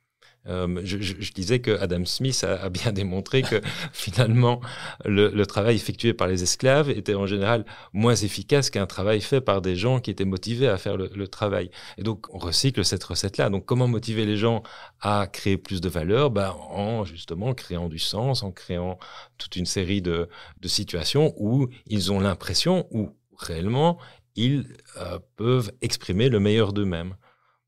Euh, 0.46 0.80
je, 0.84 1.32
disais 1.32 1.60
que 1.60 1.70
Adam 1.80 2.04
Smith 2.04 2.44
a, 2.44 2.68
bien 2.68 2.92
démontré 2.92 3.42
que 3.42 3.60
finalement 3.92 4.60
le, 5.04 5.44
travail 5.46 5.76
effectué 5.76 6.12
par 6.12 6.28
les 6.28 6.42
esclaves 6.42 6.90
était 6.90 7.14
en 7.14 7.26
général 7.26 7.64
moins 7.92 8.14
efficace 8.14 8.70
qu'un 8.70 8.86
travail 8.86 9.20
fait 9.20 9.40
par 9.40 9.62
des 9.62 9.76
gens 9.76 10.00
qui 10.00 10.10
étaient 10.10 10.24
motivés 10.24 10.68
à 10.68 10.76
faire 10.76 10.96
le, 10.96 11.28
travail. 11.28 11.70
Et 11.96 12.02
donc 12.02 12.26
on 12.34 12.38
recycle 12.38 12.84
cette 12.84 13.04
recette-là. 13.04 13.48
Donc 13.50 13.64
comment 13.64 13.88
motiver 13.88 14.26
les 14.26 14.36
gens 14.36 14.62
à 15.00 15.26
créer 15.26 15.56
plus 15.56 15.80
de 15.80 15.88
valeur? 15.88 16.30
Ben, 16.30 16.54
En 16.70 17.04
justement 17.04 17.54
créant 17.54 17.88
du 17.88 17.98
sens, 17.98 18.42
en 18.42 18.52
créant 18.52 18.98
toute 19.38 19.56
une 19.56 19.66
série 19.66 20.02
de, 20.02 20.28
de 20.60 20.68
situations 20.68 21.34
où 21.36 21.68
ils 21.86 22.12
ont 22.12 22.20
l'impression, 22.20 22.86
ou 22.90 23.10
réellement, 23.38 23.98
ils 24.36 24.66
euh, 24.96 25.18
peuvent 25.36 25.72
exprimer 25.80 26.28
le 26.28 26.40
meilleur 26.40 26.72
d'eux-mêmes. 26.72 27.14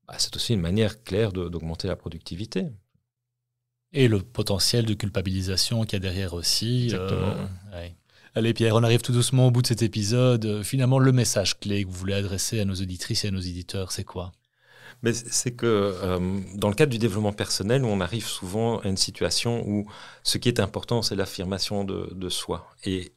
Bah, 0.07 0.15
c'est 0.17 0.35
aussi 0.35 0.53
une 0.53 0.61
manière 0.61 1.03
claire 1.03 1.33
d'augmenter 1.33 1.87
la 1.87 1.95
productivité. 1.95 2.67
Et 3.93 4.07
le 4.07 4.21
potentiel 4.21 4.85
de 4.85 4.93
culpabilisation 4.93 5.83
qu'il 5.83 5.93
y 5.93 5.95
a 5.97 5.99
derrière 5.99 6.33
aussi. 6.33 6.85
Exactement. 6.85 7.33
Euh, 7.73 7.89
Allez 8.35 8.53
Pierre, 8.53 8.75
on 8.75 8.83
arrive 8.83 9.01
tout 9.01 9.13
doucement 9.13 9.47
au 9.47 9.51
bout 9.51 9.61
de 9.61 9.67
cet 9.67 9.81
épisode. 9.81 10.45
Euh, 10.45 10.63
finalement, 10.63 10.99
le 10.99 11.11
message 11.11 11.59
clé 11.59 11.83
que 11.83 11.89
vous 11.89 11.95
voulez 11.95 12.13
adresser 12.13 12.59
à 12.59 12.65
nos 12.65 12.75
auditrices 12.75 13.25
et 13.25 13.29
à 13.29 13.31
nos 13.31 13.39
éditeurs, 13.39 13.91
c'est 13.91 14.03
quoi? 14.03 14.31
Mais 15.03 15.13
c'est 15.13 15.51
que 15.51 15.93
dans 16.55 16.69
le 16.69 16.73
cadre 16.73 16.91
du 16.91 16.97
développement 16.97 17.33
personnel, 17.33 17.83
on 17.85 18.01
arrive 18.01 18.25
souvent 18.25 18.79
à 18.79 18.87
une 18.87 18.97
situation 18.97 19.63
où 19.67 19.85
ce 20.23 20.39
qui 20.39 20.49
est 20.49 20.59
important, 20.59 21.03
c'est 21.03 21.15
l'affirmation 21.15 21.83
de, 21.83 22.29
soi. 22.29 22.67
Et 22.83 23.13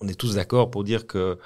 on 0.00 0.08
est 0.08 0.18
tous 0.18 0.34
d'accord 0.34 0.72
pour 0.72 0.82
dire 0.82 1.06
que 1.06 1.38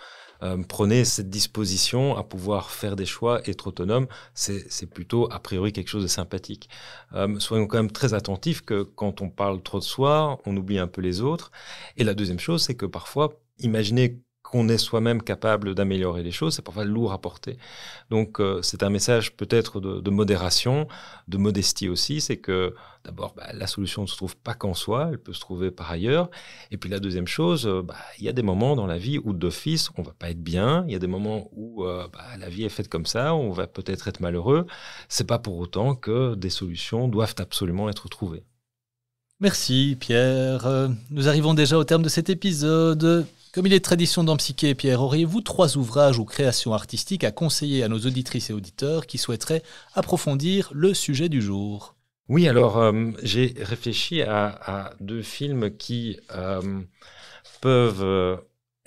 euh, 0.42 0.62
prenez 0.66 1.04
cette 1.04 1.30
disposition 1.30 2.16
à 2.16 2.22
pouvoir 2.22 2.70
faire 2.70 2.96
des 2.96 3.06
choix, 3.06 3.40
être 3.48 3.68
autonome, 3.68 4.06
c'est 4.34 4.90
plutôt 4.90 5.30
a 5.32 5.40
priori 5.40 5.72
quelque 5.72 5.88
chose 5.88 6.02
de 6.02 6.08
sympathique. 6.08 6.68
Euh, 7.14 7.38
soyons 7.38 7.66
quand 7.66 7.78
même 7.78 7.90
très 7.90 8.14
attentifs 8.14 8.62
que 8.62 8.82
quand 8.82 9.20
on 9.20 9.30
parle 9.30 9.62
trop 9.62 9.78
de 9.78 9.84
soi, 9.84 10.38
on 10.46 10.56
oublie 10.56 10.78
un 10.78 10.88
peu 10.88 11.00
les 11.00 11.20
autres. 11.20 11.50
Et 11.96 12.04
la 12.04 12.14
deuxième 12.14 12.38
chose, 12.38 12.62
c'est 12.62 12.74
que 12.74 12.86
parfois, 12.86 13.40
imaginez 13.58 14.20
qu'on 14.50 14.68
est 14.68 14.78
soi-même 14.78 15.22
capable 15.22 15.74
d'améliorer 15.74 16.22
les 16.22 16.30
choses, 16.30 16.54
c'est 16.54 16.62
parfois 16.62 16.84
lourd 16.84 17.12
à 17.12 17.20
porter. 17.20 17.58
Donc 18.10 18.40
euh, 18.40 18.62
c'est 18.62 18.82
un 18.82 18.88
message 18.88 19.36
peut-être 19.36 19.80
de, 19.80 20.10
modération, 20.10 20.88
de 21.28 21.36
modestie 21.36 21.88
aussi, 21.88 22.20
c'est 22.20 22.38
que 22.38 22.74
d'abord 23.04 23.34
bah, 23.36 23.48
la 23.52 23.66
solution 23.66 24.02
ne 24.02 24.06
se 24.06 24.16
trouve 24.16 24.36
pas 24.36 24.54
qu'en 24.54 24.72
soi, 24.72 25.08
elle 25.10 25.18
peut 25.18 25.34
se 25.34 25.40
trouver 25.40 25.70
par 25.70 25.90
ailleurs. 25.90 26.30
Et 26.70 26.78
puis 26.78 26.88
la 26.88 26.98
deuxième 26.98 27.26
chose, 27.26 27.66
euh, 27.66 27.82
bah, 27.82 27.96
il 28.18 28.24
y 28.24 28.28
a 28.28 28.32
des 28.32 28.42
moments 28.42 28.74
dans 28.74 28.86
la 28.86 28.96
vie 28.96 29.18
où 29.22 29.34
d'office 29.34 29.90
on 29.98 30.02
va 30.02 30.12
pas 30.18 30.30
être 30.30 30.42
bien, 30.42 30.84
il 30.86 30.92
y 30.92 30.96
a 30.96 30.98
des 30.98 31.06
moments 31.06 31.50
où 31.52 31.84
euh, 31.84 32.08
bah, 32.10 32.24
la 32.38 32.48
vie 32.48 32.64
est 32.64 32.70
faite 32.70 32.88
comme 32.88 33.06
ça, 33.06 33.34
on 33.34 33.50
va 33.50 33.66
peut-être 33.66 34.08
être 34.08 34.20
malheureux. 34.20 34.66
C'est 35.08 35.26
pas 35.26 35.38
pour 35.38 35.58
autant 35.58 35.94
que 35.94 36.34
des 36.34 36.50
solutions 36.50 37.08
doivent 37.08 37.36
absolument 37.38 37.90
être 37.90 38.08
trouvées. 38.08 38.44
Merci 39.40 39.96
Pierre. 40.00 40.88
Nous 41.10 41.28
arrivons 41.28 41.54
déjà 41.54 41.78
au 41.78 41.84
terme 41.84 42.02
de 42.02 42.08
cet 42.08 42.28
épisode. 42.28 43.26
Comme 43.52 43.66
il 43.66 43.72
est 43.72 43.84
tradition 43.84 44.24
dans 44.24 44.36
Psyché, 44.36 44.74
Pierre, 44.74 45.00
auriez-vous 45.00 45.40
trois 45.40 45.78
ouvrages 45.78 46.18
ou 46.18 46.24
créations 46.24 46.74
artistiques 46.74 47.24
à 47.24 47.30
conseiller 47.30 47.82
à 47.82 47.88
nos 47.88 47.98
auditrices 47.98 48.50
et 48.50 48.52
auditeurs 48.52 49.06
qui 49.06 49.16
souhaiteraient 49.16 49.62
approfondir 49.94 50.70
le 50.74 50.92
sujet 50.92 51.28
du 51.28 51.40
jour. 51.40 51.94
Oui, 52.28 52.46
alors 52.46 52.76
euh, 52.76 53.10
j'ai 53.22 53.54
réfléchi 53.58 54.20
à, 54.20 54.90
deux 55.00 55.22
films 55.22 55.74
qui 55.76 56.20
euh, 56.34 56.82
peuvent 57.62 58.02
euh, 58.02 58.36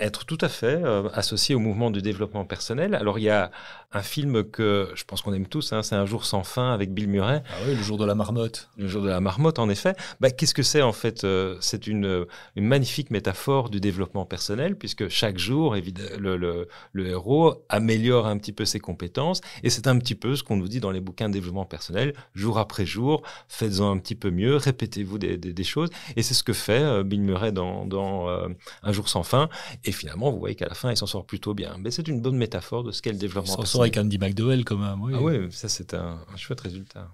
être 0.02 0.26
tout 0.26 0.38
à 0.42 0.50
fait 0.50 0.82
associés 1.14 1.56
au 1.56 1.60
mouvement 1.60 1.92
du 1.92 2.02
développement 2.02 2.46
personnel. 2.46 2.96
Alors 2.96 3.20
il 3.20 3.24
y 3.24 3.30
a 3.30 3.52
un 3.94 4.02
film 4.02 4.44
que 4.44 4.90
je 4.96 5.04
pense 5.04 5.22
qu'on 5.22 5.34
aime 5.34 5.48
tous, 5.48 5.74
hein, 5.74 5.84
c'est 5.84 5.96
Un 5.96 6.06
jour 6.06 6.26
sans 6.26 6.44
fin 6.44 6.74
avec 6.74 6.94
Bill 6.94 7.10
Murray. 7.10 7.44
Ah 7.50 7.56
oui, 7.68 7.76
le 7.76 7.84
jour 7.84 7.98
de 7.98 8.06
la 8.06 8.16
marmotte. 8.16 8.70
Le 8.78 8.88
jour 8.88 9.02
de 9.02 9.10
la 9.10 9.20
marmotte, 9.20 9.60
en 9.60 9.70
effet. 9.70 9.96
Bah, 10.20 10.32
Qu'est-ce 10.32 10.54
que 10.54 10.64
c'est 10.64 10.82
en 10.82 10.94
fait 10.94 11.24
euh, 11.24 11.58
C'est 11.60 11.88
une, 11.88 12.26
une, 12.56 12.66
magnifique 12.66 13.12
métaphore 13.12 13.70
du 13.70 13.82
développement 13.82 14.26
personnel, 14.26 14.78
puisque 14.78 15.10
chaque 15.10 15.38
jour, 15.38 15.76
le, 15.76 16.38
le, 16.38 16.68
le, 16.94 17.08
héros 17.08 17.66
améliore 17.68 18.28
un 18.28 18.38
petit 18.38 18.54
peu 18.54 18.64
ses 18.64 18.80
compétences, 18.80 19.42
et 19.64 19.70
c'est 19.70 19.88
un 19.88 19.98
petit 19.98 20.16
peu 20.16 20.36
ce 20.36 20.44
qu'on 20.44 20.56
nous 20.56 20.70
dit 20.70 20.80
dans 20.80 20.92
les 20.92 21.02
bouquins 21.02 21.28
de 21.28 21.34
développement 21.34 21.66
personnel, 21.66 22.14
jour 22.34 22.58
après 22.58 22.86
jour, 22.86 23.24
faites-en 23.50 23.92
un 23.92 23.98
petit 23.98 24.16
peu 24.16 24.32
mieux, 24.32 24.56
répétez-vous 24.56 25.18
des, 25.18 25.38
des, 25.38 25.54
des, 25.54 25.64
choses, 25.64 25.90
et 26.16 26.24
c'est 26.24 26.34
ce 26.34 26.44
que 26.44 26.54
fait 26.54 26.82
euh, 26.82 27.04
Bill 27.04 27.22
Murray 27.22 27.52
dans, 27.52 27.86
dans 27.86 28.30
euh, 28.30 28.48
Un 28.84 28.92
jour 28.94 29.10
sans 29.10 29.24
fin, 29.24 29.50
et 29.84 29.91
finalement, 29.92 30.32
vous 30.32 30.40
voyez 30.40 30.56
qu'à 30.56 30.68
la 30.68 30.76
fin, 30.76 30.92
il 30.92 30.98
s'en 30.98 31.08
sort 31.08 31.26
plutôt 31.26 31.54
bien. 31.54 31.76
Mais 31.80 31.92
c'est 31.92 32.08
une 32.08 32.22
bonne 32.22 32.38
métaphore 32.38 32.84
de 32.84 32.92
ce 32.92 33.02
qu'est 33.02 33.12
le 33.12 33.18
développement 33.18 33.56
personnel 33.56 33.84
avec 33.84 33.98
Andy 33.98 34.18
McDowell 34.18 34.66
quand 34.66 34.78
même. 34.78 35.02
Oui. 35.02 35.14
Ah 35.16 35.22
oui, 35.22 35.52
ça 35.52 35.70
c'est 35.70 35.94
un, 35.94 36.20
chouette 36.36 36.62
résultat. 36.62 37.10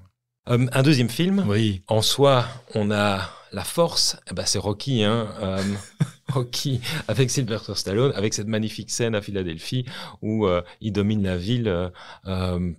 Euh, 0.49 0.65
un 0.71 0.83
deuxième 0.83 1.09
film. 1.09 1.45
Oui. 1.47 1.83
En 1.87 2.01
soi, 2.01 2.45
on 2.73 2.91
a 2.91 3.29
la 3.51 3.63
force. 3.63 4.17
Eh 4.29 4.33
ben, 4.33 4.45
c'est 4.45 4.59
Rocky, 4.59 5.03
hein. 5.03 5.27
Euh, 5.41 5.63
Rocky 6.33 6.81
avec 7.07 7.29
Sylvester 7.29 7.73
Stallone, 7.75 8.11
avec 8.13 8.33
cette 8.33 8.47
magnifique 8.47 8.91
scène 8.91 9.15
à 9.15 9.21
Philadelphie 9.21 9.85
où 10.21 10.45
euh, 10.45 10.61
il 10.81 10.91
domine 10.91 11.23
la 11.23 11.37
ville 11.37 11.91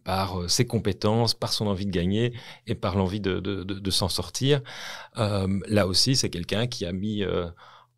par 0.04 0.50
ses 0.50 0.66
compétences, 0.66 1.34
par 1.34 1.52
son 1.52 1.66
envie 1.66 1.86
de 1.86 1.90
gagner 1.90 2.34
et 2.66 2.74
par 2.74 2.96
l'envie 2.96 3.20
de, 3.20 3.40
de, 3.40 3.64
de, 3.64 3.74
de 3.74 3.90
s'en 3.90 4.08
sortir. 4.08 4.60
là 5.16 5.86
aussi, 5.86 6.14
c'est 6.14 6.28
quelqu'un 6.30 6.66
qui 6.66 6.84
a 6.84 6.92
mis 6.92 7.24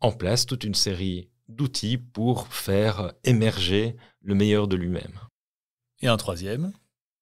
en 0.01 0.11
place 0.11 0.45
toute 0.45 0.63
une 0.63 0.73
série 0.73 1.29
d'outils 1.55 1.97
pour 1.97 2.47
faire 2.47 3.13
émerger 3.23 3.95
le 4.21 4.35
meilleur 4.35 4.67
de 4.67 4.75
lui-même. 4.75 5.19
Et 6.01 6.07
un 6.07 6.17
troisième 6.17 6.71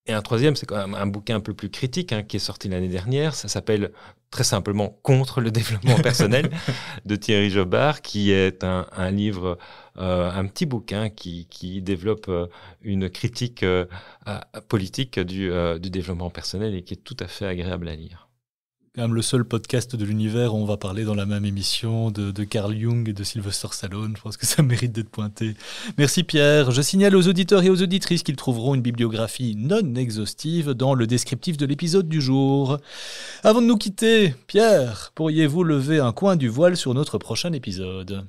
Et 0.06 0.14
un 0.14 0.22
troisième, 0.22 0.56
c'est 0.56 0.66
quand 0.66 0.78
même 0.78 0.96
un 0.96 1.08
bouquin 1.08 1.36
un 1.36 1.42
peu 1.42 1.54
plus 1.54 1.70
critique 1.70 2.14
hein, 2.14 2.24
qui 2.24 2.38
est 2.38 2.40
sorti 2.40 2.70
l'année 2.70 2.88
dernière. 2.88 3.36
Ça 3.36 3.48
s'appelle 3.48 3.92
très 4.32 4.44
simplement 4.44 5.00
Contre 5.04 5.42
le 5.42 5.52
développement 5.52 5.96
personnel 6.02 6.50
de 7.06 7.16
Thierry 7.16 7.50
Jobard, 7.50 8.02
qui 8.02 8.32
est 8.32 8.64
un, 8.64 9.12
livre, 9.12 9.58
euh, 9.98 10.32
un 10.32 10.46
petit 10.48 10.66
bouquin 10.66 11.10
qui, 11.10 11.82
développe 11.82 12.28
euh, 12.30 12.48
une 12.82 13.10
critique 13.10 13.64
euh, 13.64 13.86
politique 14.68 15.20
du, 15.20 15.52
du 15.80 15.90
développement 15.90 16.30
personnel 16.30 16.76
et 16.76 16.84
qui 16.84 16.94
est 16.94 17.04
tout 17.04 17.18
à 17.20 17.28
fait 17.28 17.46
agréable 17.46 17.88
à 17.88 17.96
lire 17.96 18.29
quand 18.96 19.04
même 19.04 19.14
le 19.14 19.22
seul 19.22 19.46
podcast 19.46 19.96
de 19.96 20.04
l'univers 20.04 20.56
où 20.56 20.58
on 20.58 20.66
va 20.66 20.78
parler 20.78 21.04
dans 21.04 21.14
la 21.14 21.26
même 21.26 21.46
émission 21.46 22.12
de, 22.12 22.44
Carl 22.44 22.76
Jung 22.76 23.08
et 23.08 23.14
de 23.14 23.24
Sylvester 23.24 23.68
Stallone. 23.72 24.14
Je 24.16 24.22
pense 24.22 24.38
que 24.38 24.46
ça 24.46 24.64
mérite 24.64 24.92
d'être 24.92 25.10
pointé. 25.10 25.56
Merci 25.98 26.24
Pierre. 26.24 26.72
Je 26.72 26.82
signale 26.82 27.16
aux 27.16 27.28
auditeurs 27.28 27.64
et 27.64 27.70
aux 27.70 27.82
auditrices 27.82 28.24
qu'ils 28.24 28.36
trouveront 28.36 28.76
une 28.76 28.82
bibliographie 28.82 29.56
non 29.58 29.96
exhaustive 29.96 30.72
dans 30.72 30.94
le 30.94 31.08
descriptif 31.08 31.58
de 31.58 31.66
l'épisode 31.66 32.08
du 32.08 32.22
jour. 32.22 32.78
Avant 33.44 33.62
de 33.62 33.68
nous 33.68 33.78
quitter, 33.78 34.34
Pierre, 34.48 35.12
pourriez-vous 35.16 35.64
lever 35.64 36.00
un 36.00 36.12
coin 36.12 36.36
du 36.36 36.48
voile 36.48 36.78
sur 36.78 36.94
notre 36.94 37.18
prochain 37.18 37.54
épisode? 37.54 38.26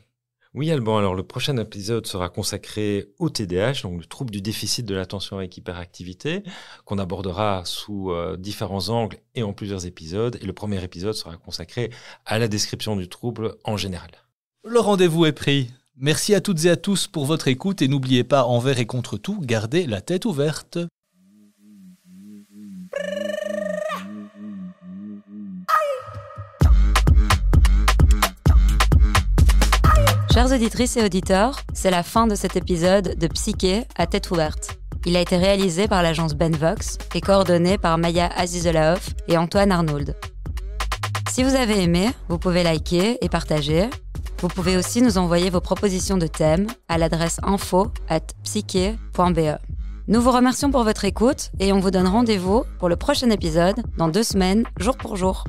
Oui, 0.52 0.70
Alban. 0.72 0.98
Alors, 0.98 1.14
le 1.14 1.22
prochain 1.22 1.56
épisode 1.58 2.06
sera 2.06 2.28
consacré 2.28 3.06
au 3.20 3.30
TDAH, 3.30 3.82
donc 3.82 4.00
le 4.00 4.04
trouble 4.04 4.32
du 4.32 4.42
déficit 4.42 4.84
de 4.84 4.96
l'attention 4.96 5.38
avec 5.38 5.56
hyperactivité, 5.56 6.42
qu'on 6.84 6.98
abordera 6.98 7.62
sous 7.64 8.10
euh, 8.10 8.36
différents 8.36 8.88
angles 8.88 9.18
et 9.36 9.44
en 9.44 9.52
plusieurs 9.52 9.86
épisodes. 9.86 10.38
Et 10.42 10.46
le 10.46 10.52
premier 10.52 10.82
épisode 10.82 11.14
sera 11.14 11.36
consacré 11.36 11.90
à 12.26 12.40
la 12.40 12.48
description 12.48 12.96
du 12.96 13.08
trouble 13.08 13.54
en 13.62 13.76
général. 13.76 14.10
Le 14.64 14.80
rendez-vous 14.80 15.24
est 15.24 15.32
pris. 15.32 15.70
Merci 15.96 16.34
à 16.34 16.40
toutes 16.40 16.64
et 16.64 16.70
à 16.70 16.76
tous 16.76 17.06
pour 17.06 17.26
votre 17.26 17.46
écoute 17.46 17.80
et 17.80 17.88
n'oubliez 17.88 18.24
pas, 18.24 18.44
envers 18.44 18.78
et 18.80 18.86
contre 18.86 19.18
tout, 19.18 19.40
gardez 19.40 19.86
la 19.86 20.00
tête 20.00 20.24
ouverte. 20.24 20.78
Chers 30.32 30.52
auditrices 30.52 30.96
et 30.96 31.04
auditeurs, 31.04 31.58
c'est 31.74 31.90
la 31.90 32.04
fin 32.04 32.28
de 32.28 32.36
cet 32.36 32.54
épisode 32.54 33.18
de 33.18 33.26
Psyché 33.26 33.84
à 33.96 34.06
tête 34.06 34.30
ouverte. 34.30 34.78
Il 35.04 35.16
a 35.16 35.20
été 35.20 35.36
réalisé 35.36 35.88
par 35.88 36.04
l'agence 36.04 36.34
Benvox 36.34 36.98
et 37.16 37.20
coordonné 37.20 37.78
par 37.78 37.98
Maya 37.98 38.30
Azizelaoff 38.36 39.10
et 39.26 39.36
Antoine 39.36 39.72
Arnould. 39.72 40.14
Si 41.32 41.42
vous 41.42 41.56
avez 41.56 41.82
aimé, 41.82 42.10
vous 42.28 42.38
pouvez 42.38 42.62
liker 42.62 43.18
et 43.24 43.28
partager. 43.28 43.90
Vous 44.40 44.46
pouvez 44.46 44.76
aussi 44.76 45.02
nous 45.02 45.18
envoyer 45.18 45.50
vos 45.50 45.60
propositions 45.60 46.16
de 46.16 46.28
thèmes 46.28 46.68
à 46.88 46.96
l'adresse 46.96 47.40
info 47.42 47.88
at 48.08 48.20
psyché.be. 48.44 49.58
Nous 50.06 50.20
vous 50.20 50.30
remercions 50.30 50.70
pour 50.70 50.84
votre 50.84 51.04
écoute 51.04 51.50
et 51.58 51.72
on 51.72 51.80
vous 51.80 51.90
donne 51.90 52.06
rendez-vous 52.06 52.62
pour 52.78 52.88
le 52.88 52.96
prochain 52.96 53.30
épisode 53.30 53.82
dans 53.98 54.08
deux 54.08 54.22
semaines, 54.22 54.64
jour 54.78 54.96
pour 54.96 55.16
jour. 55.16 55.44